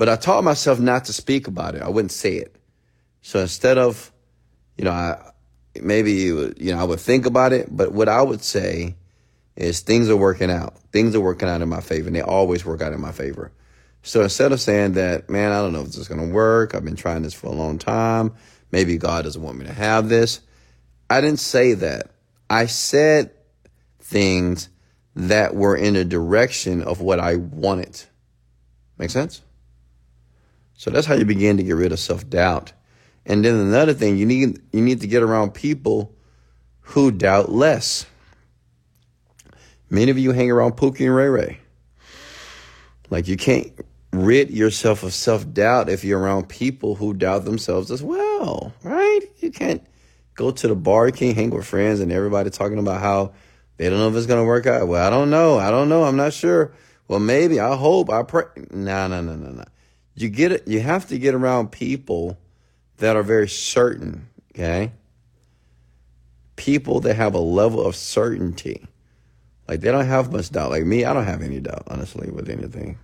[0.00, 1.82] But I taught myself not to speak about it.
[1.82, 2.56] I wouldn't say it.
[3.20, 4.10] So instead of,
[4.78, 5.32] you know, I
[5.78, 8.96] maybe you know I would think about it, but what I would say
[9.56, 10.78] is things are working out.
[10.90, 13.52] Things are working out in my favor, and they always work out in my favor.
[14.02, 16.74] So instead of saying that, man, I don't know if this is going to work.
[16.74, 18.32] I've been trying this for a long time.
[18.72, 20.40] Maybe God doesn't want me to have this.
[21.10, 22.06] I didn't say that.
[22.48, 23.32] I said
[24.00, 24.70] things
[25.14, 28.02] that were in a direction of what I wanted.
[28.96, 29.42] Make sense?
[30.80, 32.72] So that's how you begin to get rid of self-doubt.
[33.26, 36.16] And then another thing, you need you need to get around people
[36.80, 38.06] who doubt less.
[39.90, 41.60] Many of you hang around Pookie and Ray Ray.
[43.10, 43.70] Like you can't
[44.14, 49.20] rid yourself of self-doubt if you're around people who doubt themselves as well, right?
[49.40, 49.86] You can't
[50.34, 53.34] go to the bar, you can't hang with friends and everybody talking about how
[53.76, 54.88] they don't know if it's gonna work out.
[54.88, 55.58] Well, I don't know.
[55.58, 56.04] I don't know.
[56.04, 56.72] I'm not sure.
[57.06, 57.60] Well, maybe.
[57.60, 58.08] I hope.
[58.08, 58.44] I pray.
[58.70, 59.64] No, no, no, no, no
[60.20, 62.38] you get you have to get around people
[62.98, 64.92] that are very certain, okay?
[66.56, 68.86] People that have a level of certainty.
[69.66, 70.70] Like they don't have much doubt.
[70.70, 72.98] Like me, I don't have any doubt, honestly, with anything.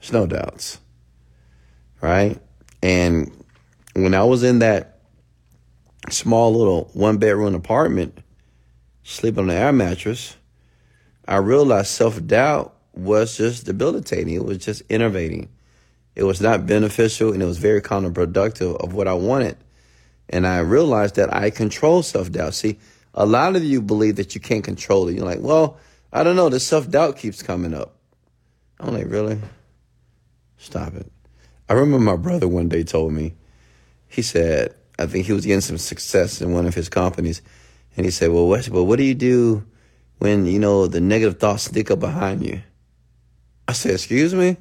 [0.00, 0.80] There's no doubts.
[2.00, 2.40] Right?
[2.82, 3.30] And
[3.94, 5.00] when I was in that
[6.10, 8.18] small little one bedroom apartment,
[9.02, 10.36] sleeping on the air mattress,
[11.26, 14.34] I realized self doubt was just debilitating.
[14.34, 15.48] It was just innovating.
[16.16, 19.58] It was not beneficial and it was very counterproductive of what I wanted.
[20.30, 22.54] And I realized that I control self doubt.
[22.54, 22.78] See,
[23.14, 25.14] a lot of you believe that you can't control it.
[25.14, 25.78] You're like, well,
[26.12, 26.48] I don't know.
[26.48, 27.94] The self doubt keeps coming up.
[28.80, 29.38] I'm like, really?
[30.56, 31.12] Stop it.
[31.68, 33.34] I remember my brother one day told me,
[34.08, 37.42] he said, I think he was getting some success in one of his companies.
[37.96, 39.64] And he said, well, what, well, what do you do
[40.18, 42.62] when, you know, the negative thoughts stick up behind you?
[43.68, 44.56] I said, excuse me?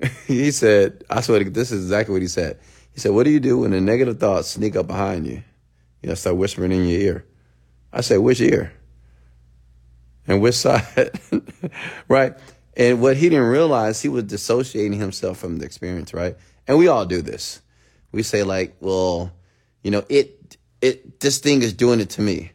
[0.26, 2.58] he said, I swear, to this is exactly what he said.
[2.92, 5.42] He said, What do you do when the negative thoughts sneak up behind you?
[6.02, 7.26] You know, start whispering in your ear.
[7.92, 8.72] I said, Which ear?
[10.26, 11.18] And which side?
[12.08, 12.34] right?
[12.76, 16.36] And what he didn't realize, he was dissociating himself from the experience, right?
[16.66, 17.62] And we all do this.
[18.12, 19.32] We say, like, well,
[19.82, 22.52] you know, it, it, this thing is doing it to me,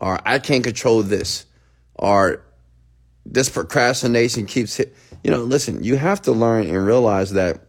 [0.00, 1.44] or I can't control this,
[1.94, 2.44] or
[3.26, 4.94] this procrastination keeps hit
[5.28, 7.60] you know, listen, you have to learn and realize that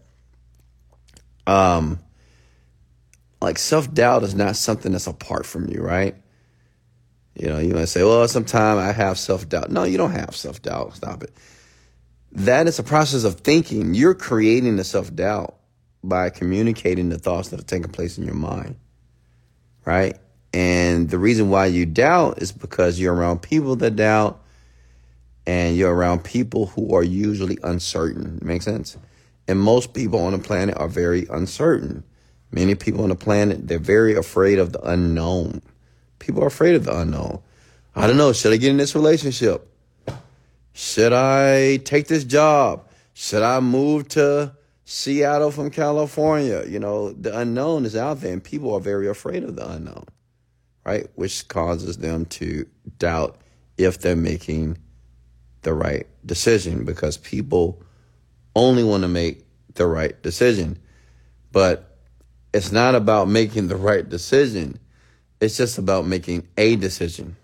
[1.45, 1.99] um,
[3.41, 6.15] like self doubt is not something that's apart from you, right?
[7.35, 9.71] You know, you might say, well, sometimes I have self doubt.
[9.71, 10.95] No, you don't have self doubt.
[10.95, 11.33] Stop it.
[12.31, 13.93] That is a process of thinking.
[13.93, 15.57] You're creating the self doubt
[16.01, 18.77] by communicating the thoughts that are taking place in your mind,
[19.83, 20.17] right?
[20.53, 24.45] And the reason why you doubt is because you're around people that doubt
[25.49, 28.37] and you're around people who are usually uncertain.
[28.43, 28.97] Make sense?
[29.47, 32.03] And most people on the planet are very uncertain.
[32.51, 35.63] Many people on the planet, they're very afraid of the unknown.
[36.19, 37.39] People are afraid of the unknown.
[37.95, 38.31] I don't know.
[38.31, 39.67] Should I get in this relationship?
[40.73, 42.87] Should I take this job?
[43.15, 46.63] Should I move to Seattle from California?
[46.67, 50.05] You know, the unknown is out there and people are very afraid of the unknown,
[50.85, 51.07] right?
[51.15, 52.67] Which causes them to
[52.99, 53.41] doubt
[53.79, 54.77] if they're making
[55.61, 57.81] the right decision because people
[58.55, 59.45] only want to make
[59.75, 60.79] the right decision.
[61.51, 61.97] But
[62.53, 64.79] it's not about making the right decision.
[65.39, 67.35] It's just about making a decision.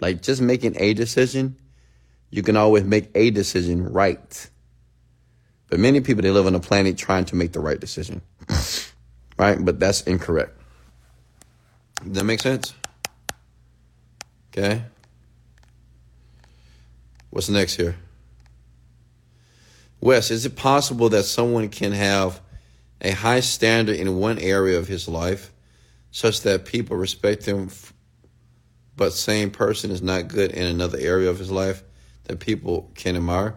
[0.00, 1.56] Like just making a decision,
[2.30, 4.50] you can always make a decision right.
[5.68, 8.22] But many people they live on the planet trying to make the right decision.
[9.38, 9.62] right?
[9.64, 10.58] But that's incorrect.
[12.04, 12.74] Does that make sense?
[14.52, 14.82] Okay.
[17.36, 17.96] What's next here?
[20.00, 22.40] Wes, is it possible that someone can have
[23.02, 25.52] a high standard in one area of his life
[26.10, 27.68] such that people respect him,
[28.96, 31.82] but same person is not good in another area of his life
[32.24, 33.54] that people can admire?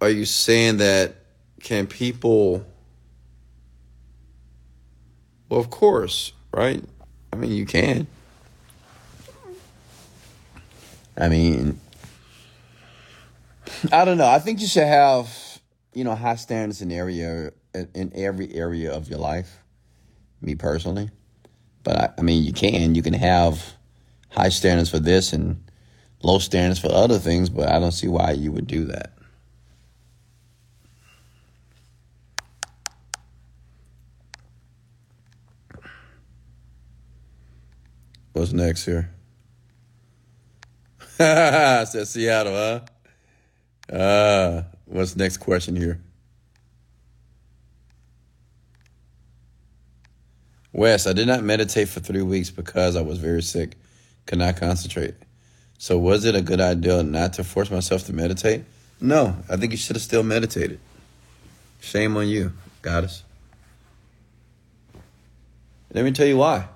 [0.00, 1.16] Are you saying that
[1.60, 2.64] can people?
[5.50, 6.82] Well, of course, right?
[7.34, 8.06] I mean, you can.
[11.18, 11.80] I mean,
[13.92, 14.26] I don't know.
[14.26, 15.28] I think you should have,
[15.94, 17.52] you know, high standards in area
[17.94, 19.58] in every area of your life.
[20.42, 21.10] Me personally,
[21.82, 22.94] but I, I mean, you can.
[22.94, 23.76] You can have
[24.30, 25.62] high standards for this and
[26.22, 29.12] low standards for other things, but I don't see why you would do that.
[38.32, 39.15] What's next here?
[41.18, 43.94] Says Seattle, huh?
[43.94, 45.98] Uh, what's next question here?
[50.74, 53.76] Wes, I did not meditate for three weeks because I was very sick,
[54.26, 55.14] could not concentrate.
[55.78, 58.64] So, was it a good idea not to force myself to meditate?
[59.00, 60.80] No, I think you should have still meditated.
[61.80, 62.52] Shame on you,
[62.82, 63.22] goddess.
[65.94, 66.68] Let me tell you why.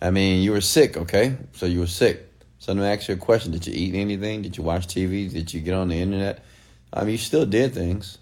[0.00, 1.36] I mean, you were sick, okay?
[1.52, 2.31] So you were sick.
[2.62, 3.50] So let me ask you a question.
[3.50, 4.42] Did you eat anything?
[4.42, 5.28] Did you watch TV?
[5.28, 6.44] Did you get on the internet?
[6.92, 8.18] I mean, you still did things,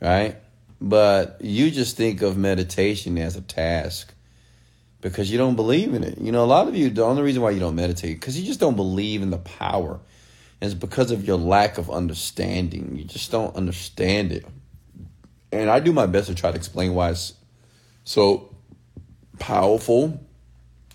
[0.00, 0.36] right?
[0.80, 4.14] But you just think of meditation as a task
[5.00, 6.18] because you don't believe in it.
[6.18, 8.46] You know, a lot of you, the only reason why you don't meditate, because you
[8.46, 9.98] just don't believe in the power.
[10.60, 12.94] And it's because of your lack of understanding.
[12.94, 14.46] You just don't understand it.
[15.50, 17.32] And I do my best to try to explain why it's
[18.04, 18.54] so
[19.40, 20.24] powerful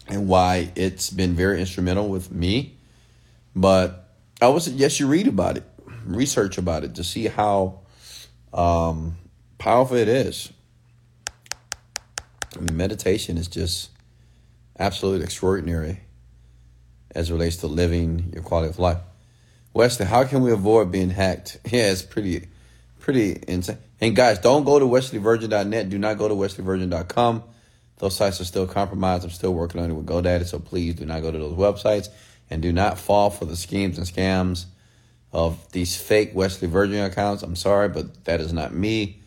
[0.09, 2.77] and why it's been very instrumental with me.
[3.55, 4.09] But
[4.41, 5.63] I would suggest you read about it,
[6.05, 7.81] research about it to see how
[8.53, 9.17] um,
[9.57, 10.51] powerful it is.
[12.55, 13.91] I mean, meditation is just
[14.79, 15.99] absolutely extraordinary
[17.13, 18.99] as relates to living your quality of life.
[19.73, 21.59] Wesley, how can we avoid being hacked?
[21.71, 22.47] Yeah, it's pretty,
[22.99, 23.77] pretty insane.
[24.01, 25.89] And guys, don't go to wesleyvirgin.net.
[25.89, 27.43] Do not go to wesleyvirgin.com.
[27.99, 29.23] Those sites are still compromised.
[29.23, 32.09] I'm still working on it with GoDaddy, so please do not go to those websites
[32.49, 34.65] and do not fall for the schemes and scams
[35.31, 37.43] of these fake Wesley Virgin accounts.
[37.43, 39.19] I'm sorry, but that is not me.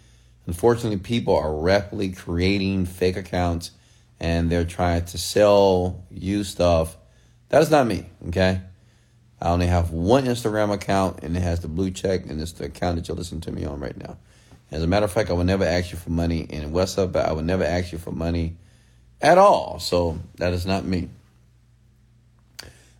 [0.46, 3.70] Unfortunately, people are rapidly creating fake accounts
[4.18, 6.96] and they're trying to sell you stuff.
[7.50, 8.62] That is not me, okay?
[9.40, 12.66] I only have one Instagram account and it has the blue check, and it's the
[12.66, 14.16] account that you're listening to me on right now.
[14.70, 17.32] As a matter of fact, I would never ask you for money in WhatsApp, I
[17.32, 18.56] would never ask you for money
[19.22, 19.78] at all.
[19.78, 21.08] So that is not me.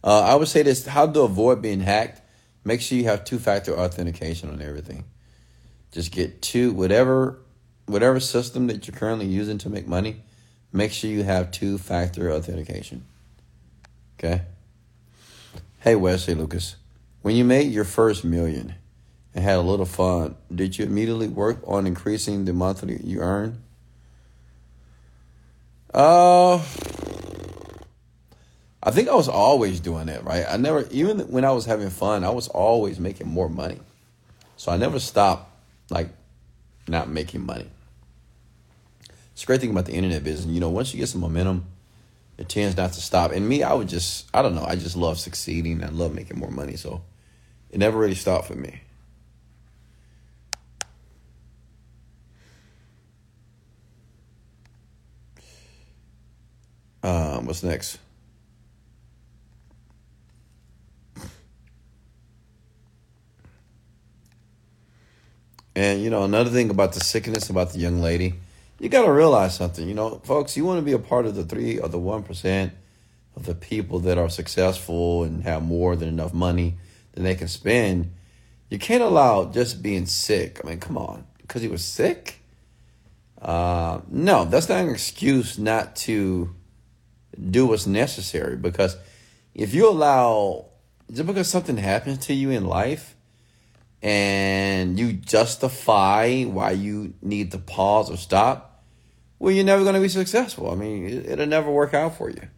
[0.05, 2.21] Uh, I would say this how to avoid being hacked.
[2.65, 5.05] Make sure you have two factor authentication on everything.
[5.91, 7.39] Just get two, whatever,
[7.87, 10.23] whatever system that you're currently using to make money,
[10.73, 13.05] make sure you have two factor authentication.
[14.19, 14.43] Okay?
[15.81, 16.77] Hey, Wesley Lucas,
[17.23, 18.75] when you made your first million
[19.35, 23.63] and had a little fun, did you immediately work on increasing the monthly you earn?
[25.93, 26.57] Uh,
[28.83, 30.45] I think I was always doing it, right?
[30.49, 33.79] I never, even when I was having fun, I was always making more money.
[34.57, 35.51] So I never stopped,
[35.91, 36.09] like,
[36.89, 37.69] not making money.
[39.33, 40.53] It's a great thing about the internet business.
[40.53, 41.67] You know, once you get some momentum,
[42.39, 43.33] it tends not to stop.
[43.33, 45.85] And me, I would just, I don't know, I just love succeeding.
[45.85, 46.77] I love making more money.
[46.77, 47.03] So
[47.71, 48.81] it never really stopped for me.
[57.03, 57.99] Um, what's next?
[65.75, 68.35] And you know, another thing about the sickness about the young lady,
[68.79, 69.89] you got to realize something.
[69.89, 72.23] You know, folks, you want to be a part of the three or the one
[72.23, 72.73] percent
[73.35, 76.75] of the people that are successful and have more than enough money
[77.13, 78.13] than they can spend.
[78.69, 80.61] You can't allow just being sick.
[80.63, 82.41] I mean, come on, because he was sick.
[83.41, 86.55] Uh, no, that's not an excuse not to
[87.51, 88.57] do what's necessary.
[88.57, 88.97] Because
[89.55, 90.67] if you allow
[91.13, 93.15] just because something happens to you in life
[94.01, 98.83] and you justify why you need to pause or stop,
[99.39, 100.71] well, you're never going to be successful.
[100.71, 102.49] I mean, it'll never work out for you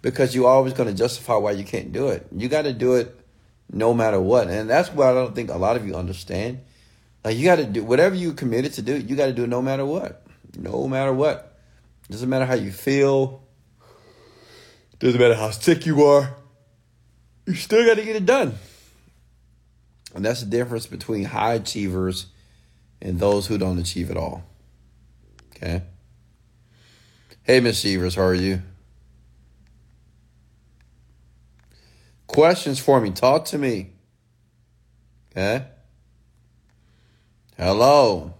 [0.00, 2.26] because you're always going to justify why you can't do it.
[2.36, 3.18] You got to do it
[3.72, 4.48] no matter what.
[4.48, 6.60] And that's what I don't think a lot of you understand.
[7.24, 9.48] Like, you got to do whatever you committed to do, you got to do it
[9.48, 10.24] no matter what.
[10.56, 11.56] No matter what.
[12.10, 13.42] Doesn't matter how you feel.
[15.02, 16.32] Doesn't matter how sick you are.
[17.44, 18.54] You still got to get it done.
[20.14, 22.26] And that's the difference between high achievers
[23.00, 24.44] and those who don't achieve at all.
[25.56, 25.82] Okay?
[27.42, 28.62] Hey, Miss Achievers, how are you?
[32.28, 33.10] Questions for me.
[33.10, 33.90] Talk to me.
[35.32, 35.64] Okay?
[37.58, 38.34] Hello.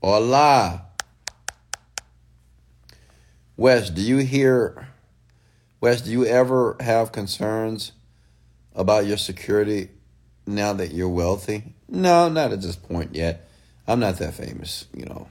[0.00, 0.84] Hola.
[3.56, 4.86] Wes, do you hear,
[5.80, 7.92] Wes, do you ever have concerns
[8.74, 9.88] about your security
[10.46, 11.74] now that you're wealthy?
[11.88, 13.48] No, not at this point yet.
[13.88, 15.28] I'm not that famous, you know.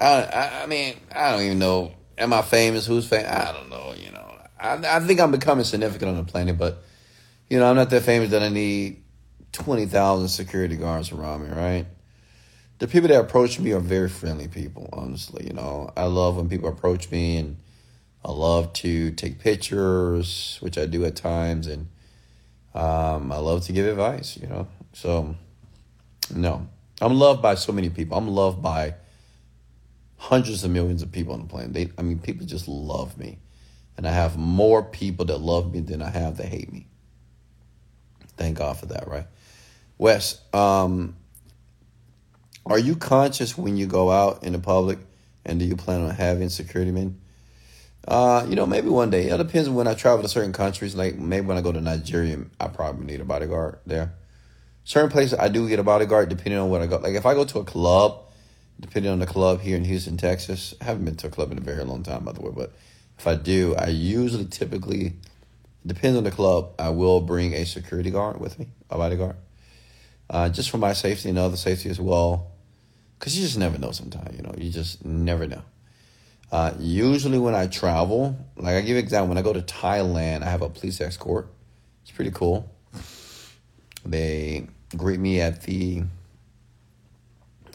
[0.00, 1.92] I, I, I mean, I don't even know.
[2.16, 2.86] Am I famous?
[2.86, 3.30] Who's famous?
[3.30, 4.32] I don't know, you know.
[4.60, 6.84] I, I think I'm becoming significant on the planet, but,
[7.50, 9.02] you know, I'm not that famous that I need
[9.52, 11.86] 20,000 security guards around me, right?
[12.78, 15.48] The people that approach me are very friendly people, honestly.
[15.48, 17.56] You know, I love when people approach me and
[18.24, 21.88] I love to take pictures, which I do at times, and
[22.74, 24.68] um, I love to give advice, you know.
[24.92, 25.36] So,
[26.34, 26.68] no,
[27.00, 28.18] I'm loved by so many people.
[28.18, 28.94] I'm loved by
[30.16, 31.72] hundreds of millions of people on the planet.
[31.72, 33.38] They, I mean, people just love me.
[33.96, 36.86] And I have more people that love me than I have that hate me.
[38.36, 39.26] Thank God for that, right?
[39.96, 41.16] Wes, um,
[42.64, 44.98] are you conscious when you go out in the public
[45.44, 47.20] and do you plan on having security men?
[48.08, 49.28] Uh, you know, maybe one day.
[49.28, 50.94] It depends when I travel to certain countries.
[50.96, 54.14] Like maybe when I go to Nigeria, I probably need a bodyguard there.
[54.84, 56.96] Certain places I do get a bodyguard depending on what I go.
[56.96, 58.24] Like if I go to a club,
[58.80, 60.72] depending on the club here in Houston, Texas.
[60.80, 62.72] I haven't been to a club in a very long time, by the way, but
[63.18, 65.14] if I do, I usually typically
[65.84, 66.72] depends on the club.
[66.78, 69.36] I will bring a security guard with me, a bodyguard,
[70.30, 72.52] uh, just for my safety and other safety as well.
[73.18, 73.90] Because you just never know.
[73.90, 75.62] Sometimes you know, you just never know.
[76.50, 80.42] Uh, usually when I travel, like I give an example, when I go to Thailand,
[80.42, 81.48] I have a police escort.
[82.02, 82.70] It's pretty cool.
[84.04, 86.04] They greet me at the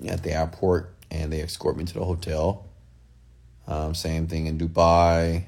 [0.07, 2.65] at the airport and they escort me to the hotel.
[3.67, 5.45] Um, same thing in Dubai.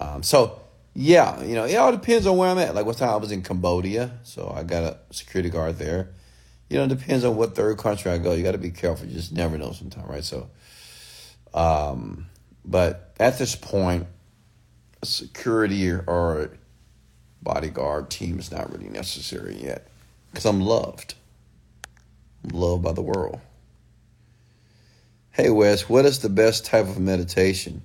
[0.00, 0.60] Um, so
[0.94, 2.74] yeah, you know, it all depends on where I'm at.
[2.74, 6.08] Like what time I was in Cambodia, so I got a security guard there.
[6.68, 8.32] You know, it depends on what third country I go.
[8.32, 9.06] You got to be careful.
[9.06, 10.24] You just never know sometimes, right?
[10.24, 10.48] So
[11.54, 12.26] um,
[12.64, 14.06] but at this point,
[15.02, 16.50] security or
[17.42, 19.88] bodyguard team is not really necessary yet
[20.30, 21.14] because I'm loved.
[22.44, 23.40] I'm loved by the world.
[25.30, 27.82] Hey, Wes, what is the best type of meditation?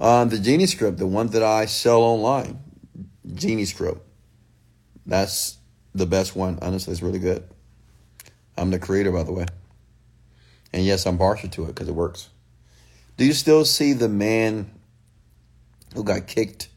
[0.00, 2.60] Uh, the Genie Script, the one that I sell online.
[3.34, 4.00] Genie Script.
[5.04, 5.58] That's
[5.94, 6.58] the best one.
[6.62, 7.42] Honestly, it's really good.
[8.56, 9.46] I'm the creator, by the way.
[10.72, 12.28] And yes, I'm partial to it because it works.
[13.18, 14.70] Do you still see the man
[15.92, 16.68] who got kicked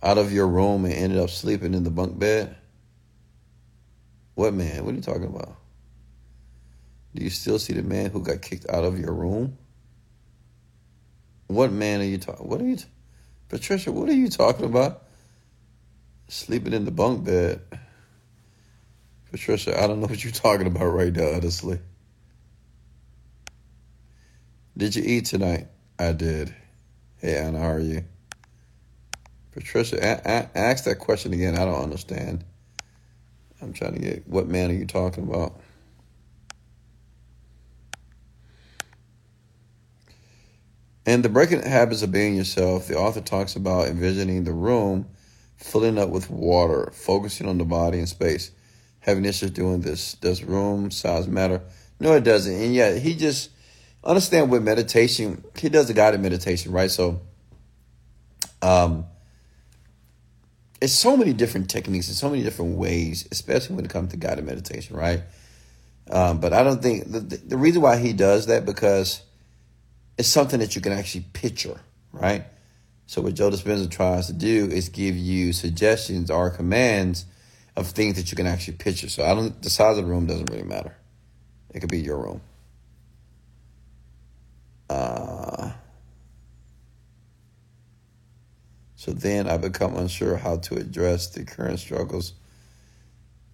[0.00, 2.54] out of your room and ended up sleeping in the bunk bed?
[4.36, 4.84] What man?
[4.84, 5.56] What are you talking about?
[7.16, 9.58] Do you still see the man who got kicked out of your room?
[11.48, 12.48] What man are you talking?
[12.48, 12.84] What are you, t-
[13.48, 13.90] Patricia?
[13.90, 15.02] What are you talking about?
[16.28, 17.62] Sleeping in the bunk bed,
[19.32, 19.76] Patricia.
[19.82, 21.80] I don't know what you're talking about right now, honestly.
[24.76, 25.68] Did you eat tonight?
[25.98, 26.54] I did.
[27.18, 28.04] Hey, Anna, how are you?
[29.52, 31.56] Patricia, a- ask that question again.
[31.56, 32.44] I don't understand.
[33.62, 35.60] I'm trying to get what man are you talking about?
[41.06, 45.06] In The Breaking Habits of Being Yourself, the author talks about envisioning the room
[45.56, 48.50] filling up with water, focusing on the body and space.
[49.00, 50.14] Having issues doing this.
[50.14, 51.60] Does room size matter?
[52.00, 52.54] No, it doesn't.
[52.54, 53.50] And yet, he just
[54.04, 56.90] understand with meditation, he does a guided meditation, right?
[56.90, 57.20] So,
[58.62, 59.06] um,
[60.80, 64.16] it's so many different techniques and so many different ways, especially when it comes to
[64.16, 65.22] guided meditation, right?
[66.10, 69.22] Um, but I don't think the, the reason why he does that because
[70.18, 71.80] it's something that you can actually picture,
[72.12, 72.44] right?
[73.06, 77.26] So what Joe Dispenza tries to do is give you suggestions or commands
[77.76, 79.08] of things that you can actually picture.
[79.08, 80.96] So I don't the size of the room doesn't really matter.
[81.74, 82.40] It could be your room.
[84.88, 85.72] Uh,
[89.04, 92.32] so then I become unsure how to address the current struggles.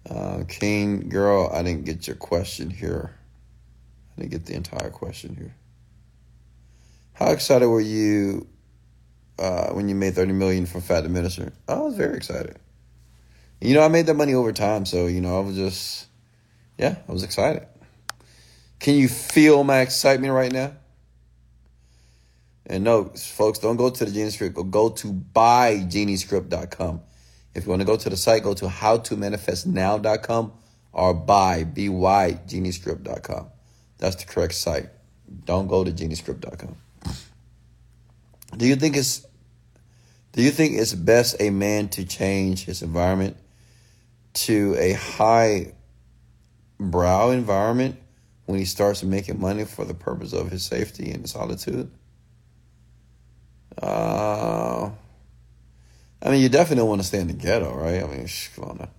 [0.09, 3.13] Uh, King, girl, I didn't get your question here.
[4.13, 5.53] I didn't get the entire question here.
[7.11, 8.47] How excited were you
[9.39, 11.51] uh, when you made thirty million from Fat Diminisher?
[11.67, 12.57] I was very excited.
[13.59, 16.07] You know, I made that money over time, so you know, I was just,
[16.77, 17.67] yeah, I was excited.
[18.79, 20.71] Can you feel my excitement right now?
[22.65, 24.55] And no, folks, don't go to the Genie Script.
[24.69, 27.01] Go, to buygeniescript.com.
[27.53, 30.53] If you want to go to the site, go to howtomanifestnow.com
[30.93, 32.39] or buy, B-Y.
[33.97, 34.89] That's the correct site.
[35.45, 36.75] Don't go to geniescript.com.
[38.57, 39.25] Do you think it's
[40.33, 43.37] do you think it's best a man to change his environment
[44.33, 45.73] to a high
[46.79, 47.97] brow environment
[48.45, 51.91] when he starts making money for the purpose of his safety and solitude?
[53.79, 54.89] Uh,
[56.23, 58.03] I mean, you definitely don't want to stay in the ghetto, right?
[58.03, 58.77] I mean, come on.
[58.77, 58.89] Now.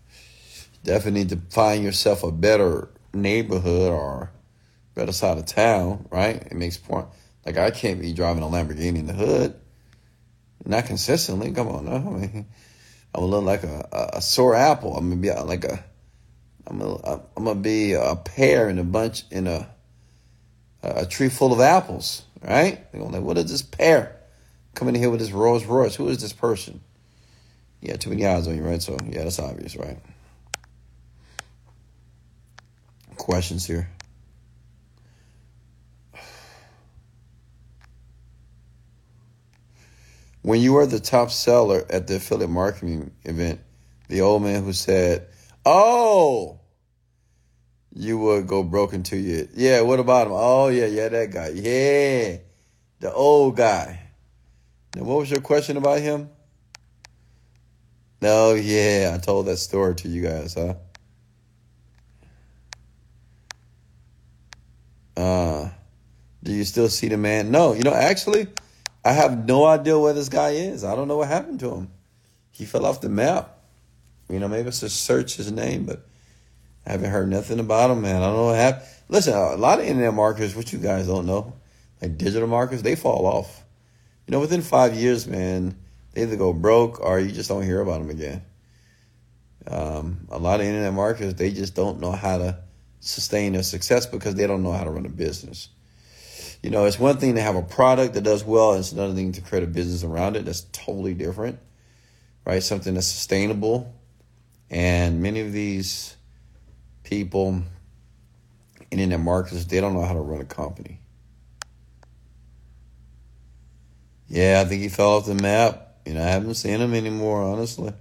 [0.84, 4.32] Definitely need to find yourself a better neighborhood or
[4.94, 6.36] better side of town, right?
[6.36, 7.06] It makes point.
[7.46, 9.54] Like I can't be driving a Lamborghini in the hood,
[10.64, 11.52] not consistently.
[11.52, 11.96] Come on, now.
[11.96, 12.46] I mean,
[13.14, 14.96] I'm gonna look like a, a, sore apple.
[14.96, 15.84] I'm gonna be like a,
[16.66, 19.68] I'm gonna, I'm gonna be a pear in a bunch in a,
[20.82, 22.90] a tree full of apples, right?
[22.90, 24.21] They're gonna like, what is this pear
[24.74, 25.96] coming in here with this Rolls Royce?
[25.96, 26.80] Who is this person?
[27.80, 28.80] Yeah, too many eyes on you, right?
[28.80, 29.98] So yeah, that's obvious, right?
[33.16, 33.88] Questions here.
[40.42, 43.60] When you were the top seller at the affiliate marketing event,
[44.08, 45.28] the old man who said,
[45.64, 46.58] "Oh,
[47.94, 50.32] you would go broken to you." Yeah, what about him?
[50.34, 51.48] Oh yeah, yeah, that guy.
[51.48, 52.38] Yeah,
[52.98, 54.00] the old guy.
[54.94, 56.28] Now, what was your question about him?
[58.20, 60.74] No, yeah, I told that story to you guys, huh?
[65.16, 65.70] Uh,
[66.42, 67.50] do you still see the man?
[67.50, 68.46] No, you know, actually,
[69.04, 70.84] I have no idea where this guy is.
[70.84, 71.90] I don't know what happened to him.
[72.52, 73.58] He fell off the map.
[74.28, 76.06] You know, maybe it's to search his name, but
[76.86, 78.22] I haven't heard nothing about him, man.
[78.22, 78.86] I don't know what happened.
[79.08, 81.54] Listen, a lot of internet marketers, which you guys don't know,
[82.00, 83.61] like digital marketers, they fall off.
[84.26, 85.76] You know, within five years, man,
[86.12, 88.42] they either go broke or you just don't hear about them again.
[89.66, 92.58] Um, a lot of internet marketers, they just don't know how to
[93.00, 95.68] sustain their success because they don't know how to run a business
[96.62, 99.32] you know, it's one thing to have a product that does well, it's another thing
[99.32, 101.58] to create a business around it that's totally different,
[102.46, 102.62] right?
[102.62, 103.92] Something that's sustainable.
[104.70, 106.16] And many of these
[107.02, 107.62] people
[108.90, 110.98] internet marketers, they don't know how to run a company.
[114.32, 115.98] Yeah, I think he fell off the map.
[116.06, 117.92] You know, I haven't seen him anymore, honestly.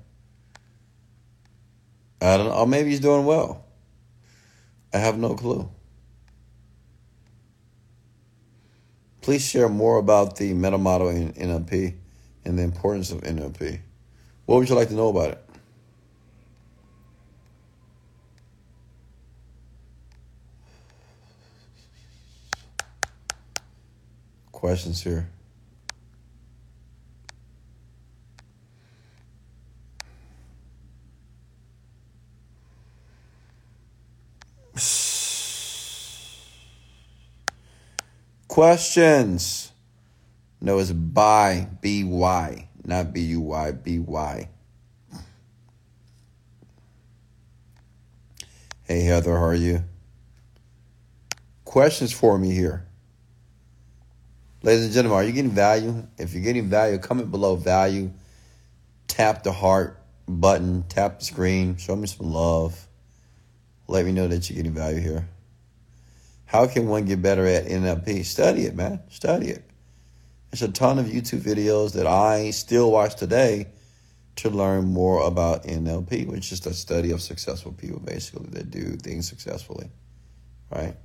[2.21, 2.53] I don't know.
[2.53, 3.65] Oh, maybe he's doing well.
[4.93, 5.69] I have no clue.
[9.19, 11.95] Please share more about the meta model in NLP
[12.45, 13.81] and the importance of NLP.
[14.45, 15.45] What would you like to know about it?
[24.53, 25.27] Questions here.
[38.51, 39.71] Questions.
[40.59, 44.49] No, it's by, B Y, not B U Y, B Y.
[48.83, 49.85] Hey, Heather, how are you?
[51.63, 52.85] Questions for me here.
[54.63, 56.05] Ladies and gentlemen, are you getting value?
[56.17, 58.11] If you're getting value, comment below value.
[59.07, 59.97] Tap the heart
[60.27, 62.85] button, tap the screen, show me some love.
[63.87, 65.29] Let me know that you're getting value here.
[66.51, 68.25] How can one get better at NLP?
[68.25, 68.99] Study it, man.
[69.07, 69.63] Study it.
[70.49, 73.67] There's a ton of YouTube videos that I still watch today
[74.35, 78.97] to learn more about NLP, which is the study of successful people, basically, that do
[78.97, 79.89] things successfully,
[80.69, 80.97] right?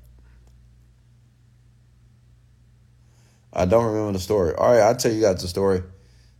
[3.52, 4.52] I don't remember the story.
[4.52, 5.84] All right, I'll tell you guys the story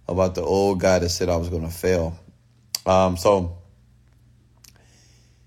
[0.09, 2.19] about the old guy that said I was going to fail.
[2.85, 3.57] Um, so,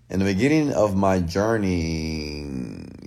[0.09, 2.58] in the beginning of my journey,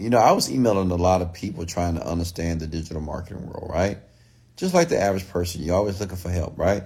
[0.03, 3.47] you know, I was emailing a lot of people trying to understand the digital marketing
[3.47, 3.99] world, right?
[4.57, 6.83] Just like the average person, you're always looking for help, right?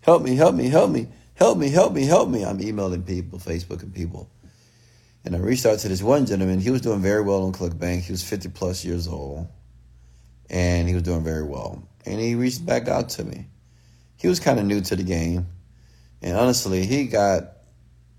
[0.00, 2.44] Help me, help me, help me, help me, help me, help me.
[2.44, 4.28] I'm emailing people, Facebook and people.
[5.24, 6.60] And I reached out to this one gentleman.
[6.60, 8.02] He was doing very well on ClickBank.
[8.02, 9.48] He was 50 plus years old.
[10.50, 11.86] And he was doing very well.
[12.04, 13.46] And he reached back out to me.
[14.16, 15.46] He was kind of new to the game.
[16.22, 17.52] And honestly, he got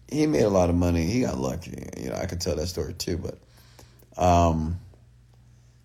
[0.10, 1.04] he made a lot of money.
[1.04, 1.90] He got lucky.
[1.98, 3.38] You know, I could tell that story too, but
[4.18, 4.80] um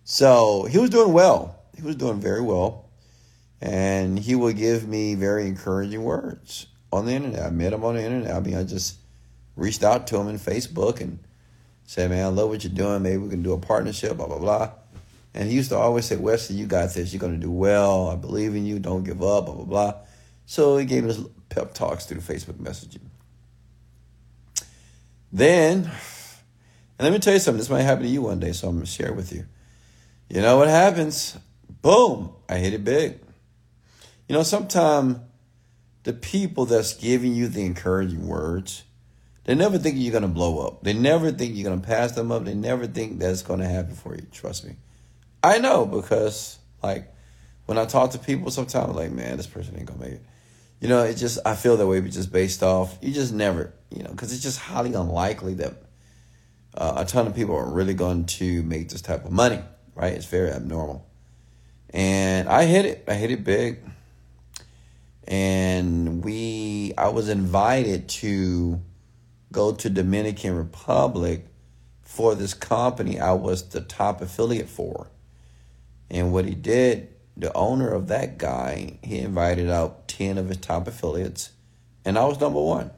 [0.03, 1.59] so he was doing well.
[1.75, 2.83] He was doing very well
[3.63, 7.43] and he would give me very encouraging words on the internet.
[7.45, 8.35] I met him on the internet.
[8.35, 8.97] I mean, I just
[9.55, 11.19] reached out to him in Facebook and
[11.85, 13.01] said, "Man, I love what you're doing.
[13.01, 14.71] Maybe we can do a partnership." Blah blah blah.
[15.33, 17.13] And he used to always say, "Wesley, you got this.
[17.13, 18.09] You're going to do well.
[18.09, 18.79] I believe in you.
[18.79, 19.93] Don't give up." Blah blah blah.
[20.45, 23.07] So he gave us pep talks through Facebook messaging.
[25.31, 25.89] Then,
[26.97, 27.59] and let me tell you something.
[27.59, 29.45] This might happen to you one day, so I'm going to share it with you.
[30.29, 31.37] You know what happens?
[31.81, 32.33] Boom!
[32.47, 33.19] I hit it big.
[34.27, 35.17] You know, sometimes
[36.03, 38.83] the people that's giving you the encouraging words,
[39.45, 40.83] they never think you're going to blow up.
[40.83, 42.45] They never think you're going to pass them up.
[42.45, 44.25] They never think that's going to happen for you.
[44.31, 44.75] Trust me.
[45.43, 47.13] I know because, like,
[47.65, 50.13] when I talk to people, sometimes I'm like, man, this person ain't going to make
[50.15, 50.25] it.
[50.79, 53.73] You know, it just, I feel that way but just based off, you just never,
[53.89, 55.73] you know, because it's just highly unlikely that
[56.75, 59.61] uh, a ton of people are really going to make this type of money,
[59.95, 60.13] right?
[60.13, 61.07] It's very abnormal.
[61.89, 63.03] And I hit it.
[63.07, 63.79] I hit it big
[65.27, 68.81] and we I was invited to
[69.51, 71.47] go to Dominican Republic
[72.01, 75.07] for this company I was the top affiliate for.
[76.09, 80.57] And what he did, the owner of that guy, he invited out 10 of his
[80.57, 81.51] top affiliates
[82.05, 82.91] and I was number 1.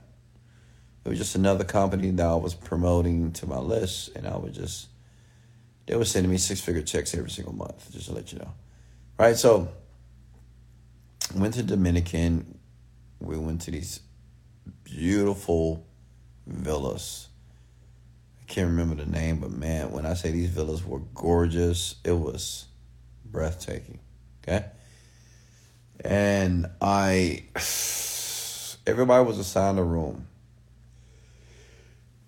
[1.06, 4.56] It was just another company that I was promoting to my list and I was
[4.56, 4.88] just
[5.86, 8.52] they were sending me six-figure checks every single month just to let you know.
[9.20, 9.36] Right?
[9.36, 9.70] So
[11.36, 12.58] went to Dominican.
[13.20, 14.00] We went to these
[14.84, 15.86] beautiful
[16.48, 17.28] villas.
[18.42, 22.14] I can't remember the name, but man, when I say these villas were gorgeous, it
[22.14, 22.66] was
[23.26, 24.00] breathtaking.
[24.44, 24.66] Okay.
[26.04, 27.44] And I,
[28.88, 30.28] everybody was assigned a room.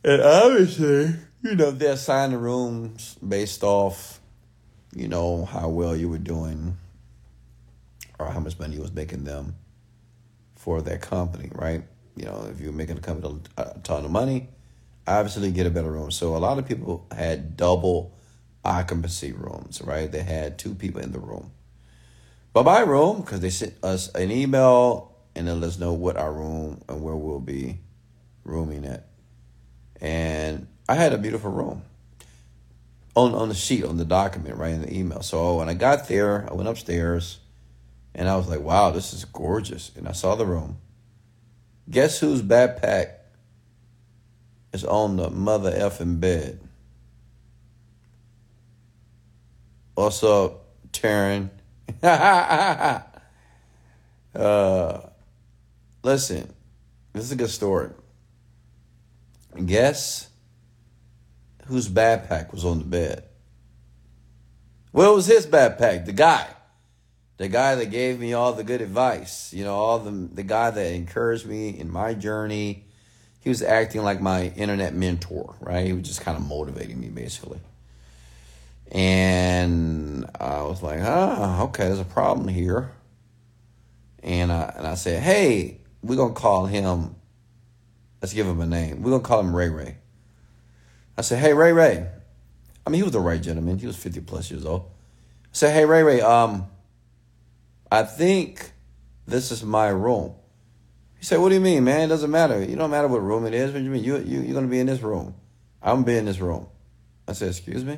[0.08, 4.22] And obviously, you know, they assigned the rooms based off,
[4.96, 6.78] you know, how well you were doing
[8.18, 9.58] or how much money you was making them
[10.56, 11.84] for that company, right?
[12.16, 14.48] You know, if you're making a company a ton of money,
[15.06, 16.10] obviously get a better room.
[16.10, 18.18] So a lot of people had double
[18.64, 20.10] occupancy rooms, right?
[20.10, 21.52] They had two people in the room.
[22.54, 26.16] But my room, because they sent us an email and then let us know what
[26.16, 27.80] our room and where we'll be
[28.46, 29.07] rooming at.
[30.02, 31.84] And I had a beautiful room
[33.16, 35.22] on on the sheet, on the document, right in the email.
[35.22, 37.40] So when I got there, I went upstairs
[38.14, 39.92] and I was like, wow, this is gorgeous.
[39.96, 40.78] And I saw the room.
[41.90, 43.12] Guess whose backpack
[44.74, 46.60] is on the mother effing bed?
[49.96, 51.50] What's up, Taryn?
[52.04, 53.00] uh,
[56.04, 56.54] listen,
[57.14, 57.90] this is a good story.
[59.66, 60.30] Guess
[61.66, 63.24] whose backpack was on the bed?
[64.94, 66.48] Well, it was his backpack, the guy
[67.38, 70.72] the guy that gave me all the good advice, you know, all the the guy
[70.72, 72.84] that encouraged me in my journey.
[73.40, 75.86] He was acting like my internet mentor, right?
[75.86, 77.60] He was just kind of motivating me basically.
[78.92, 82.92] And I was like, ah, okay, there's a problem here.
[84.24, 87.16] And I, and I said, hey, we're to call him,
[88.28, 89.04] let's give him a name.
[89.04, 89.96] We're to call him Ray Ray.
[91.18, 92.06] I said, hey, Ray Ray.
[92.86, 93.80] I mean, he was the right gentleman.
[93.80, 94.82] He was 50 plus years old.
[95.46, 96.68] I said, hey, Ray Ray, um,
[97.90, 98.74] I think
[99.26, 100.34] this is my room.
[101.18, 102.02] He said, What do you mean, man?
[102.02, 102.62] It doesn't matter.
[102.62, 103.72] You don't matter what room it is.
[103.72, 104.04] What do you mean?
[104.04, 105.34] You, you, you're to be in this room.
[105.82, 106.68] I'm to be in this room.
[107.28, 107.98] I said, Excuse me?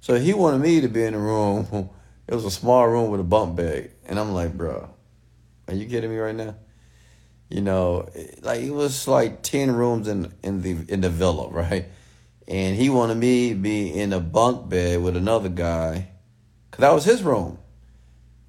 [0.00, 1.90] So he wanted me to be in the room.
[2.26, 3.90] It was a small room with a bunk bed.
[4.04, 4.90] And I'm like, Bro,
[5.66, 6.56] are you kidding me right now?
[7.48, 8.08] You know,
[8.42, 11.86] like it was like 10 rooms in, in, the, in the villa, right?
[12.46, 16.08] And he wanted me to be in a bunk bed with another guy
[16.70, 17.58] because that was his room.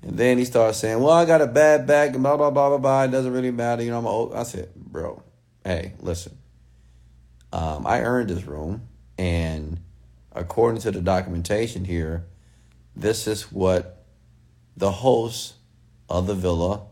[0.02, 2.70] And then he started saying, "Well, I got a bad back and blah blah blah
[2.70, 3.04] blah blah.
[3.04, 4.00] It doesn't really matter, you know.
[4.00, 5.22] I'm old." I said, "Bro,
[5.66, 6.38] hey, listen.
[7.52, 8.88] Um, I earned this room,
[9.18, 9.80] and
[10.32, 12.26] according to the documentation here,
[12.96, 14.06] this is what
[14.78, 15.56] the host
[16.10, 16.84] of the villa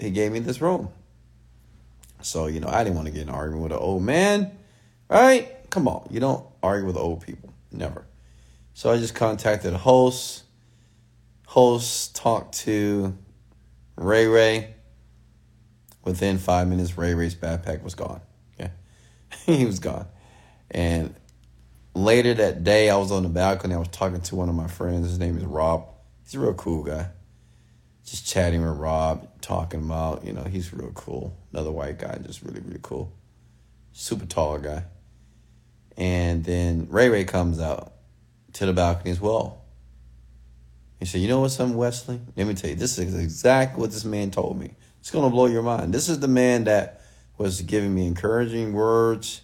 [0.00, 0.88] he gave me this room.
[2.22, 4.50] So you know, I didn't want to get in an argument with an old man,
[5.08, 5.48] right?
[5.70, 8.04] Come on, you don't argue with old people, never."
[8.74, 10.44] So I just contacted the host
[11.50, 13.16] host talked to
[13.96, 14.74] Ray Ray.
[16.04, 18.20] Within five minutes, Ray Ray's backpack was gone.
[18.54, 18.70] Okay,
[19.46, 20.06] he was gone.
[20.70, 21.14] And
[21.94, 23.74] later that day, I was on the balcony.
[23.74, 25.08] I was talking to one of my friends.
[25.08, 25.88] His name is Rob.
[26.22, 27.08] He's a real cool guy.
[28.10, 31.36] Just chatting with Rob, talking about, you know, he's real cool.
[31.52, 33.12] Another white guy, just really, really cool.
[33.92, 34.82] Super tall guy.
[35.96, 37.92] And then Ray Ray comes out
[38.54, 39.62] to the balcony as well.
[40.98, 42.20] He said, You know what, son Wesley?
[42.34, 44.74] Let me tell you, this is exactly what this man told me.
[44.98, 45.94] It's going to blow your mind.
[45.94, 47.02] This is the man that
[47.38, 49.42] was giving me encouraging words.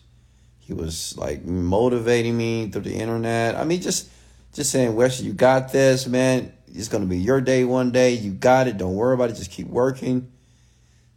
[0.58, 3.54] He was like motivating me through the internet.
[3.54, 4.10] I mean, just
[4.52, 6.52] just saying, Wesley, you got this, man.
[6.68, 8.12] It's going to be your day one day.
[8.12, 8.76] You got it.
[8.76, 9.36] Don't worry about it.
[9.36, 10.30] Just keep working.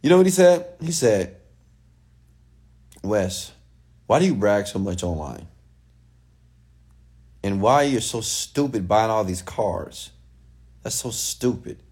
[0.02, 0.66] You know what he said?
[0.80, 1.36] He said,
[3.02, 3.52] Wes,
[4.06, 5.46] why do you brag so much online?
[7.42, 10.10] And why are you so stupid buying all these cars?
[10.82, 11.82] That's so stupid.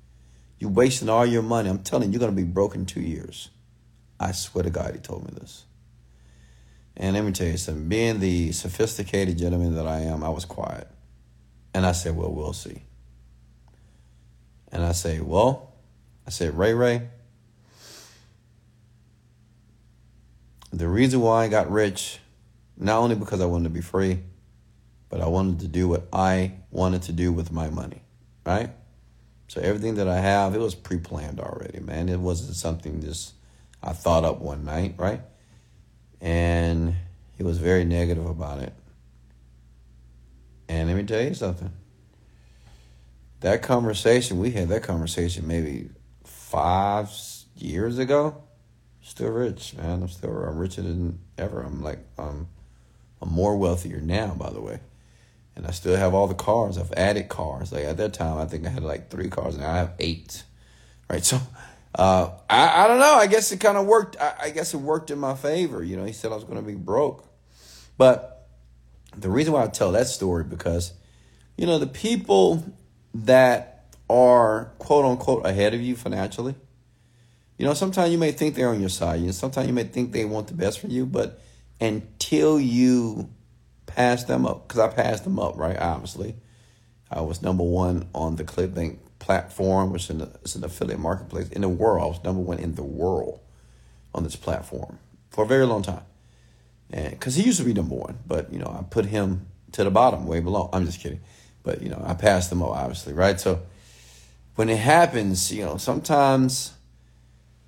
[0.58, 1.70] You're wasting all your money.
[1.70, 3.50] I'm telling you, you're going to be broke in two years.
[4.18, 5.64] I swear to God, he told me this.
[6.96, 7.88] And let me tell you something.
[7.88, 10.88] Being the sophisticated gentleman that I am, I was quiet.
[11.72, 12.82] And I said, Well, we'll see.
[14.70, 15.72] And I say, Well,
[16.26, 17.08] I said, Ray Ray,
[20.72, 22.18] the reason why I got rich,
[22.76, 24.20] not only because I wanted to be free,
[25.08, 28.02] but I wanted to do what I wanted to do with my money
[28.48, 28.70] right?
[29.48, 32.08] So everything that I have, it was pre-planned already, man.
[32.08, 33.34] It wasn't something just
[33.82, 35.20] I thought up one night, right?
[36.20, 36.94] And
[37.36, 38.72] he was very negative about it.
[40.68, 41.70] And let me tell you something.
[43.40, 45.90] That conversation, we had that conversation maybe
[46.24, 47.10] five
[47.56, 48.42] years ago.
[49.02, 50.02] Still rich, man.
[50.02, 51.62] I'm still I'm richer than ever.
[51.62, 52.48] I'm like um
[53.22, 54.80] I'm more wealthier now, by the way
[55.58, 56.78] and I still have all the cars.
[56.78, 57.72] I've added cars.
[57.72, 60.44] Like at that time, I think I had like three cars, and I have eight.
[61.10, 61.40] Right, so
[61.96, 63.14] uh, I I don't know.
[63.14, 64.16] I guess it kind of worked.
[64.20, 65.82] I, I, guess it worked in my favor.
[65.82, 67.26] You know, he said I was going to be broke,
[67.98, 68.48] but
[69.16, 70.92] the reason why I tell that story because
[71.56, 72.64] you know the people
[73.24, 76.54] that are quote unquote ahead of you financially.
[77.56, 79.20] You know, sometimes you may think they're on your side.
[79.20, 81.40] You know, sometimes you may think they want the best for you, but
[81.80, 83.30] until you
[83.86, 85.76] pass them up because I passed them up, right?
[85.76, 86.36] Obviously,
[87.10, 91.68] I was number one on the ClickBank platform, which is an affiliate marketplace in the
[91.68, 92.02] world.
[92.02, 93.40] I was number one in the world
[94.14, 94.98] on this platform
[95.30, 96.04] for a very long time,
[96.90, 99.84] and because he used to be number one, but you know I put him to
[99.84, 100.70] the bottom, way below.
[100.72, 101.20] I'm just kidding,
[101.68, 103.38] but you know I passed them up, obviously, right?
[103.38, 103.60] So
[104.54, 106.72] when it happens, you know sometimes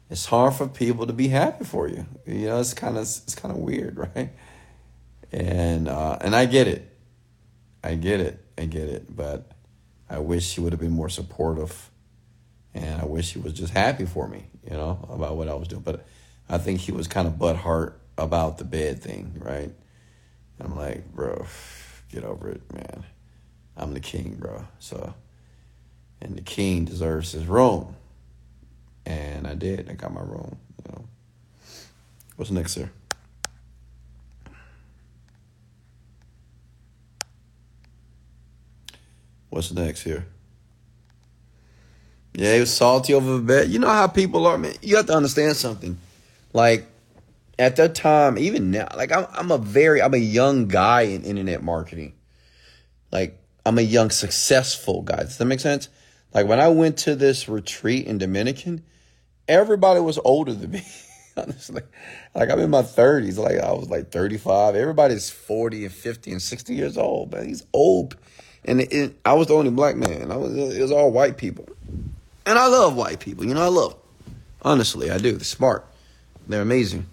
[0.08, 2.06] it's hard for people to be happy for you.
[2.26, 4.30] You know, it's kind of it's kind of weird, right?
[5.32, 6.90] and uh, and I get it,
[7.84, 9.14] I get it, I get it.
[9.14, 9.52] But
[10.08, 11.90] I wish he would have been more supportive,
[12.72, 15.68] and I wish he was just happy for me, you know, about what I was
[15.68, 15.82] doing.
[15.82, 16.06] But
[16.48, 19.70] I think he was kind of butthurt about the bed thing, right?
[20.58, 21.44] And I'm like, bro,
[22.10, 23.04] get over it, man.
[23.80, 24.66] I'm the king, bro.
[24.78, 25.14] So,
[26.20, 27.96] and the king deserves his room,
[29.06, 29.88] and I did.
[29.88, 30.58] I got my room.
[30.84, 31.04] You know.
[32.36, 32.90] What's next, sir?
[39.48, 40.26] What's next here?
[42.34, 43.68] Yeah, he was salty over the bet.
[43.68, 44.74] You know how people are, man.
[44.82, 45.98] You have to understand something.
[46.52, 46.86] Like
[47.58, 51.24] at that time, even now, like I'm, I'm a very, I'm a young guy in
[51.24, 52.12] internet marketing.
[53.10, 55.18] Like I'm a young, successful guy.
[55.18, 55.88] Does that make sense?
[56.32, 58.84] Like when I went to this retreat in Dominican,
[59.48, 60.82] everybody was older than me.
[61.36, 61.82] Honestly,
[62.34, 63.38] like I'm in my 30s.
[63.38, 64.74] Like I was like 35.
[64.74, 67.32] Everybody's 40 and 50 and 60 years old.
[67.32, 68.16] Man, he's old
[68.64, 70.30] and it, it, I was the only black man.
[70.30, 71.68] I was it was all white people,
[72.46, 73.44] and I love white people.
[73.44, 73.92] You know, I love.
[73.92, 74.36] Them.
[74.62, 75.32] Honestly, I do.
[75.32, 75.86] They're smart.
[76.46, 77.06] They're amazing.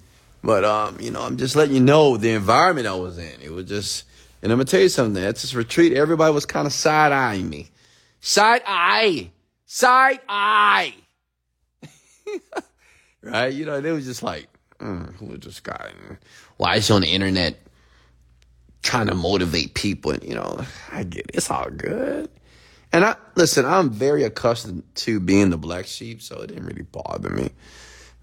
[0.43, 3.41] But um, you know, I'm just letting you know the environment I was in.
[3.41, 4.03] It was just,
[4.47, 5.21] and I'm gonna tell you something.
[5.21, 7.69] At this retreat, everybody was kind of side eyeing me,
[8.21, 9.31] side eye,
[9.65, 10.93] side eye.
[13.21, 13.53] right?
[13.53, 14.47] You know, they was just like,
[14.79, 15.91] mm, who is this guy?
[16.55, 17.59] Why is he on the internet
[18.87, 20.11] trying to motivate people.
[20.11, 21.31] And, you know, I get it.
[21.33, 22.29] It's all good.
[22.93, 26.83] And I listen, I'm very accustomed to being the black sheep, so it didn't really
[26.83, 27.49] bother me.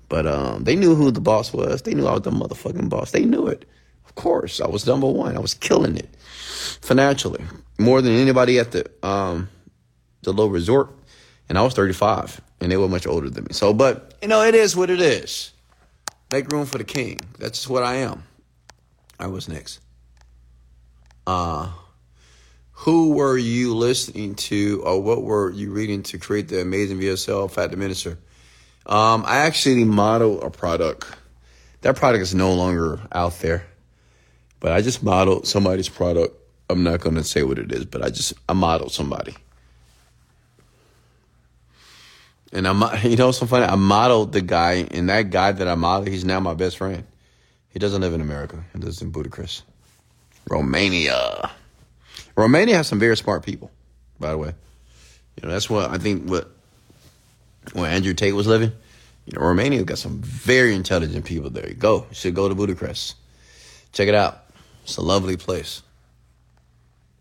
[0.09, 1.83] But um, they knew who the boss was.
[1.83, 3.11] They knew I was the motherfucking boss.
[3.11, 3.68] They knew it.
[4.17, 5.37] Of course, I was number one.
[5.37, 6.15] I was killing it
[6.81, 7.45] financially
[7.79, 9.49] more than anybody at the um,
[10.23, 10.91] the low resort.
[11.47, 13.51] And I was 35, and they were much older than me.
[13.53, 15.53] So, but you know, it is what it is.
[16.33, 17.21] Make room for the king.
[17.39, 18.23] That's just what I am.
[19.19, 19.81] I was next.
[21.27, 21.71] Uh
[22.75, 27.51] who were you listening to, or what were you reading to create the amazing VSL
[27.51, 28.19] Fat Diminisher?
[28.85, 31.07] Um, I actually modeled a product.
[31.83, 33.65] That product is no longer out there,
[34.61, 36.37] but I just modeled somebody's product.
[36.71, 39.35] I'm not going to say what it is, but I just I modeled somebody.
[42.53, 43.67] And I'm, you know, so funny.
[43.67, 47.05] I modeled the guy, and that guy that I modeled, he's now my best friend.
[47.71, 48.65] He doesn't live in America.
[48.73, 49.65] He lives in Budapest,
[50.49, 51.51] Romania.
[52.37, 53.71] Romania has some very smart people,
[54.21, 54.55] by the way.
[55.37, 56.29] You know, that's what I think.
[56.31, 56.51] What
[57.73, 58.73] when Andrew Tate was living,
[59.27, 61.69] you know, Romania got some very intelligent people there.
[61.69, 63.17] You go, you should go to Budapest.
[63.93, 64.44] Check it out.
[64.85, 65.82] It's a lovely place.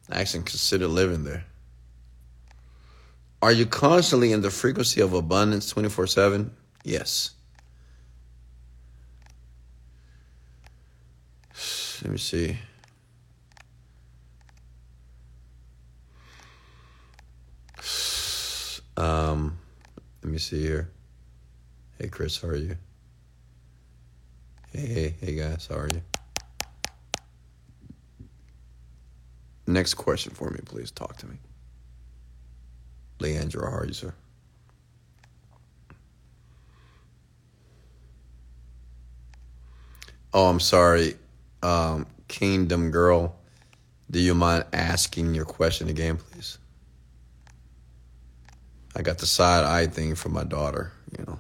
[0.09, 1.45] I actually consider living there.
[3.41, 6.51] Are you constantly in the frequency of abundance 24 7?
[6.83, 7.31] Yes.
[12.03, 12.57] Let me see.
[18.97, 19.57] Um,
[20.21, 20.89] let me see here.
[21.97, 22.77] Hey, Chris, how are you?
[24.73, 26.01] Hey, hey, hey, guys, how are you?
[29.65, 30.91] Next question for me, please.
[30.91, 31.37] Talk to me.
[33.19, 34.13] Leandra, how are you, sir?
[40.33, 41.15] Oh, I'm sorry.
[41.61, 43.35] Um, Kingdom Girl,
[44.09, 46.57] do you mind asking your question again, please?
[48.95, 51.39] I got the side eye thing from my daughter, you know.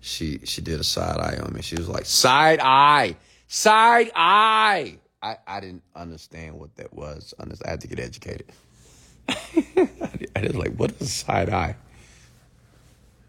[0.00, 1.62] She she did a side eye on me.
[1.62, 3.16] She was like, side eye,
[3.46, 4.98] side eye.
[5.22, 7.34] I, I didn't understand what that was.
[7.38, 8.50] I had to get educated.
[9.28, 11.76] I was like, what is a side eye?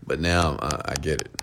[0.06, 1.42] But now uh, I get it.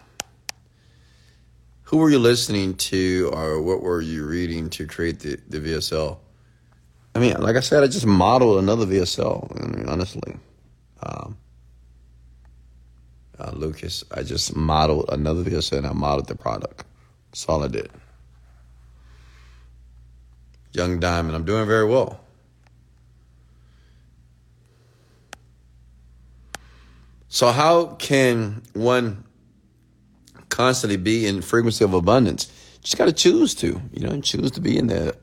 [1.84, 6.18] Who were you listening to or what were you reading to create the, the VSL?
[7.14, 10.36] I mean, like I said, I just modeled another VSL, I mean, honestly.
[11.02, 11.36] Um,
[13.40, 14.04] uh, Lucas.
[14.12, 16.84] I just modeled another video and I modeled the product.
[17.30, 17.90] That's all I did.
[20.72, 22.20] Young Diamond, I'm doing very well.
[27.28, 29.24] So, how can one
[30.48, 32.52] constantly be in frequency of abundance?
[32.82, 35.16] Just got to choose to, you know, choose to be in that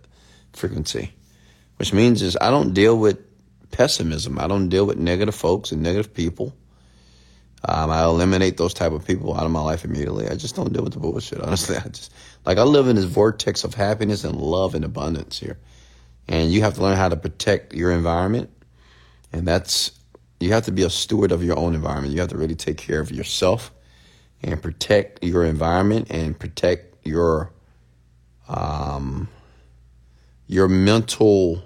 [0.54, 1.14] frequency,
[1.78, 3.20] which means is I don't deal with
[3.72, 4.40] pessimism.
[4.40, 6.54] I don't deal with negative folks and negative people.
[7.66, 10.28] Um, I eliminate those type of people out of my life immediately.
[10.28, 11.42] I just don't deal with the bullshit.
[11.42, 12.14] Honestly, I just
[12.46, 15.58] like I live in this vortex of happiness and love and abundance here,
[16.28, 18.50] and you have to learn how to protect your environment,
[19.34, 19.92] and that's
[20.40, 22.14] you have to be a steward of your own environment.
[22.14, 23.72] You have to really take care of yourself
[24.44, 27.52] and protect your environment and protect your
[28.48, 29.28] um
[30.46, 31.64] your mental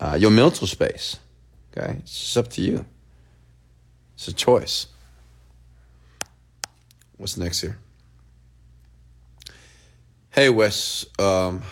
[0.00, 1.18] uh, your mental space.
[1.76, 2.84] Okay, it's up to you.
[4.20, 4.86] It's a choice.
[7.16, 7.78] What's next here?
[10.28, 11.06] Hey, Wes.
[11.18, 11.62] Um,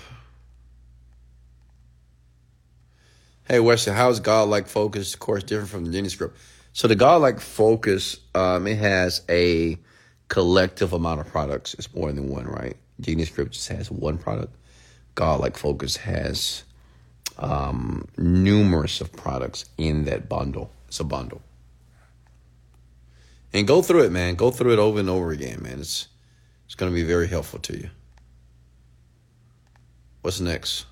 [3.46, 3.84] hey, Wes.
[3.84, 6.38] How's God-like focus of course different from the Genie script?
[6.72, 9.76] So the God-like focus, um, it has a
[10.28, 11.74] collective amount of products.
[11.74, 12.78] It's more than one, right?
[12.99, 14.57] Genie script just has one product.
[15.16, 16.64] God-like focus has
[17.36, 20.70] um, numerous of products in that bundle.
[20.86, 21.42] It's a bundle
[23.53, 24.34] and go through it, man.
[24.34, 25.80] Go through it over and over again, man.
[25.80, 26.09] It's
[26.66, 27.90] it's going to be very helpful to you.
[30.20, 30.84] What's next?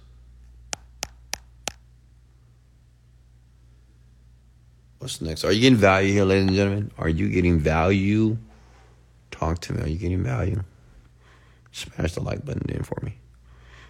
[4.98, 5.44] What's next?
[5.44, 6.90] Are you getting value here, ladies and gentlemen?
[6.96, 8.38] Are you getting value?
[9.30, 9.82] Talk to me.
[9.82, 10.62] Are you getting value?
[11.72, 13.18] Smash the like button in for me.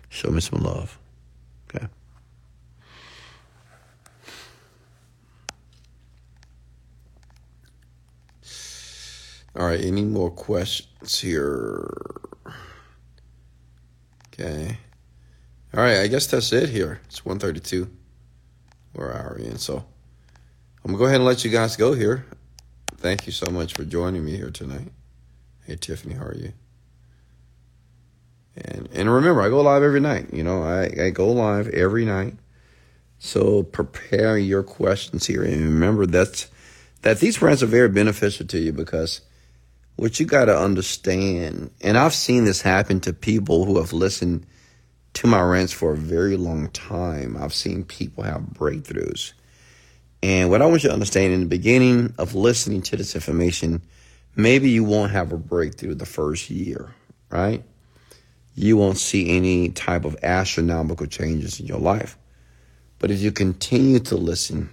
[0.09, 0.99] Show me some love.
[1.71, 1.87] Okay.
[9.57, 11.91] All right, any more questions here?
[14.29, 14.77] Okay.
[15.75, 17.01] All right, I guess that's it here.
[17.07, 17.91] It's 132.
[18.95, 19.77] We're an hour in, so
[20.85, 22.27] I'm gonna go ahead and let you guys go here.
[22.97, 24.93] Thank you so much for joining me here tonight.
[25.65, 26.53] Hey Tiffany, how are you?
[28.57, 30.35] And and remember, I go live every night.
[30.35, 32.35] You know, I, I go live every night.
[33.19, 35.43] So prepare your questions here.
[35.43, 36.49] And remember that's,
[37.03, 39.23] that these rants are very beneficial to you because
[39.97, 44.47] what you got to understand, and I've seen this happen to people who have listened
[45.15, 47.37] to my rants for a very long time.
[47.39, 49.33] I've seen people have breakthroughs.
[50.23, 53.81] And what I want you to understand in the beginning of listening to this information,
[54.35, 56.95] maybe you won't have a breakthrough the first year,
[57.31, 57.63] right?
[58.55, 62.19] You won't see any type of astronomical changes in your life.
[62.99, 64.71] But if you continue to listen,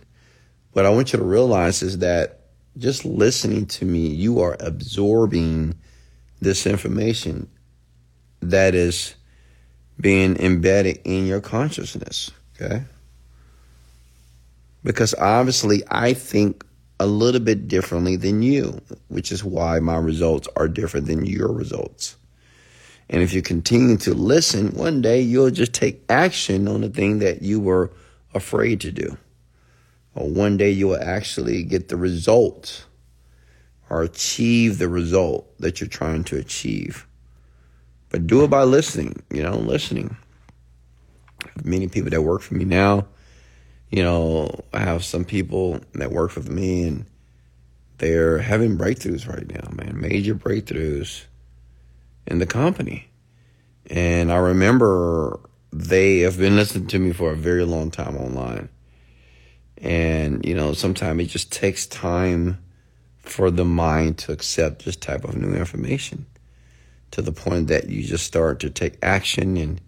[0.74, 2.43] what I want you to realize is that
[2.78, 5.76] just listening to me, you are absorbing
[6.42, 7.50] this information
[8.42, 9.16] that is
[10.00, 12.32] being embedded in your consciousness.
[12.56, 12.84] Okay.
[14.84, 16.66] Because obviously, I think
[17.00, 21.52] a little bit differently than you, which is why my results are different than your
[21.52, 22.16] results.
[23.10, 27.20] And if you continue to listen, one day you'll just take action on the thing
[27.20, 27.92] that you were
[28.34, 29.18] afraid to do.
[30.16, 32.86] Or one day you will actually get the result
[33.90, 37.08] or achieve the result that you're trying to achieve.
[38.10, 40.18] But do it by listening, you know, listening.
[41.64, 43.08] many people that work for me now.
[43.90, 47.06] You know, I have some people that work with me and
[48.00, 51.26] they're having breakthroughs right now, man, major breakthroughs
[52.26, 53.10] in the company.
[53.88, 55.40] And I remember
[55.72, 58.70] they have been listening to me for a very long time online.
[59.84, 62.58] And, you know, sometimes it just takes time
[63.20, 66.26] for the mind to accept this type of new information
[67.12, 69.80] to the point that you just start to take action and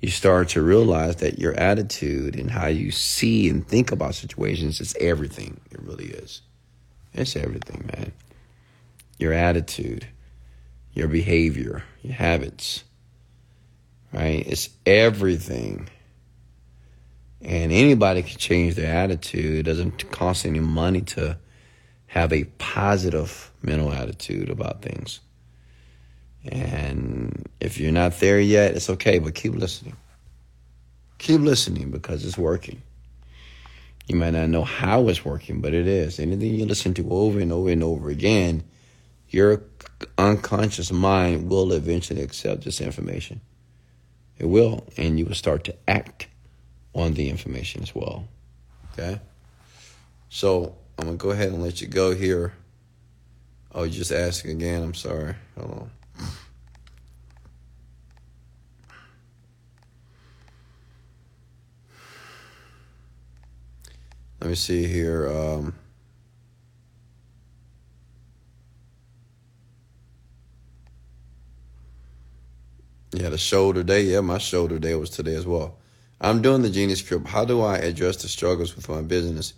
[0.00, 4.80] you start to realize that your attitude and how you see and think about situations
[4.80, 5.60] is everything.
[5.70, 6.42] It really is.
[7.12, 8.12] It's everything, man.
[9.18, 10.06] Your attitude,
[10.92, 12.82] your behavior, your habits
[14.14, 14.44] right?
[14.46, 15.88] It's everything.
[17.44, 19.58] And anybody can change their attitude.
[19.58, 21.36] It doesn't cost any money to
[22.06, 25.20] have a positive mental attitude about things.
[26.46, 29.96] And if you're not there yet, it's okay, but keep listening.
[31.18, 32.82] Keep listening because it's working.
[34.06, 36.20] You might not know how it's working, but it is.
[36.20, 38.62] Anything you listen to over and over and over again,
[39.28, 39.62] your
[40.18, 43.40] unconscious mind will eventually accept this information.
[44.38, 46.26] It will, and you will start to act
[46.94, 48.26] on the information as well.
[48.92, 49.20] Okay?
[50.28, 52.54] So I'm gonna go ahead and let you go here.
[53.72, 54.82] Oh, you just asking again.
[54.82, 55.34] I'm sorry.
[55.58, 55.90] Hold on.
[64.40, 65.28] Let me see here.
[65.28, 65.74] Um,
[73.16, 74.02] Yeah, the shoulder day.
[74.02, 75.78] Yeah, my shoulder day was today as well.
[76.24, 77.26] I'm doing the Genie Script.
[77.26, 79.52] How do I address the struggles with my business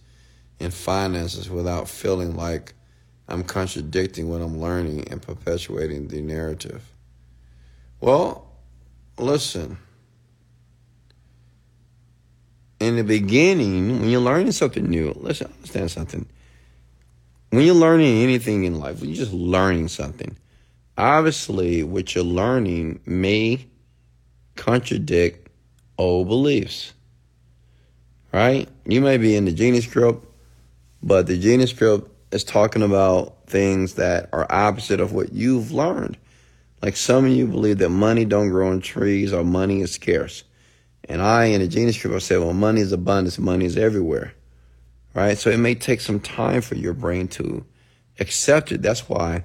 [0.59, 2.75] and finances without feeling like
[3.29, 6.83] I'm contradicting what I'm learning and perpetuating the narrative?
[8.01, 8.51] Well,
[9.17, 9.79] listen.
[12.81, 16.27] In the beginning, when you're learning something new, let's understand something.
[17.51, 20.37] When you're learning anything in life, when you're just learning something,
[20.99, 23.67] obviously what you're learning may
[24.57, 25.46] contradict
[25.99, 26.93] old beliefs.
[28.33, 28.69] Right?
[28.85, 30.31] You may be in the genius group,
[31.03, 36.17] but the genius group is talking about things that are opposite of what you've learned.
[36.83, 40.45] Like some of you believe that money don't grow on trees or money is scarce.
[41.09, 44.35] And I, in the genius group I say, well, money is abundance, money is everywhere.
[45.15, 45.39] Right?
[45.39, 47.65] So it may take some time for your brain to
[48.19, 48.83] accept it.
[48.83, 49.45] That's why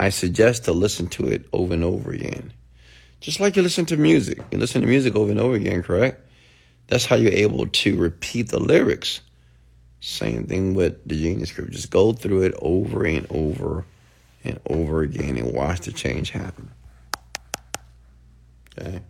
[0.00, 2.52] I suggest to listen to it over and over again.
[3.22, 4.40] Just like you listen to music.
[4.50, 6.28] You listen to music over and over again, correct?
[6.88, 9.20] That's how you're able to repeat the lyrics.
[10.00, 11.70] Same thing with the Genie Script.
[11.70, 13.86] Just go through it over and over
[14.42, 16.68] and over again and watch the change happen.
[18.76, 19.00] Okay?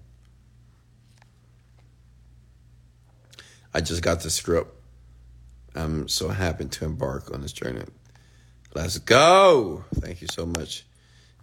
[3.73, 4.75] I just got the script.
[5.75, 7.85] I'm so happy to embark on this journey.
[8.75, 9.85] Let's go.
[9.95, 10.85] Thank you so much.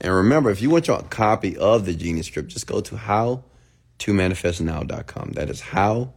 [0.01, 3.43] And remember, if you want your copy of the Genie Script, just go to how
[3.99, 5.31] manifestnow.com.
[5.33, 6.13] That is how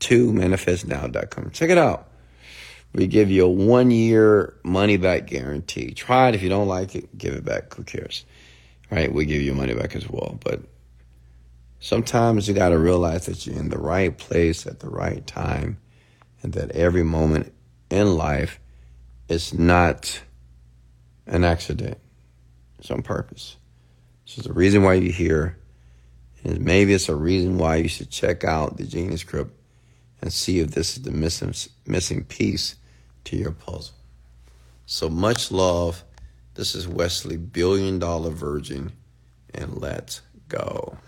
[0.00, 1.50] manifestnow.com.
[1.50, 2.08] Check it out.
[2.92, 5.92] We give you a one year money back guarantee.
[5.92, 6.34] Try it.
[6.36, 7.74] If you don't like it, give it back.
[7.74, 8.24] Who cares?
[8.90, 9.12] Right?
[9.12, 10.38] We give you money back as well.
[10.44, 10.60] But
[11.80, 15.78] sometimes you got to realize that you're in the right place at the right time
[16.42, 17.52] and that every moment
[17.90, 18.60] in life
[19.28, 20.22] is not
[21.26, 21.98] an accident.
[22.84, 23.56] It's on purpose.
[24.26, 25.56] So a reason why you're here.
[26.44, 29.58] And maybe it's a reason why you should check out the Genie Script
[30.20, 31.54] and see if this is the missing
[31.86, 32.76] missing piece
[33.24, 33.94] to your puzzle.
[34.84, 36.04] So much love.
[36.56, 38.92] This is Wesley, billion dollar virgin,
[39.54, 40.98] and let's go.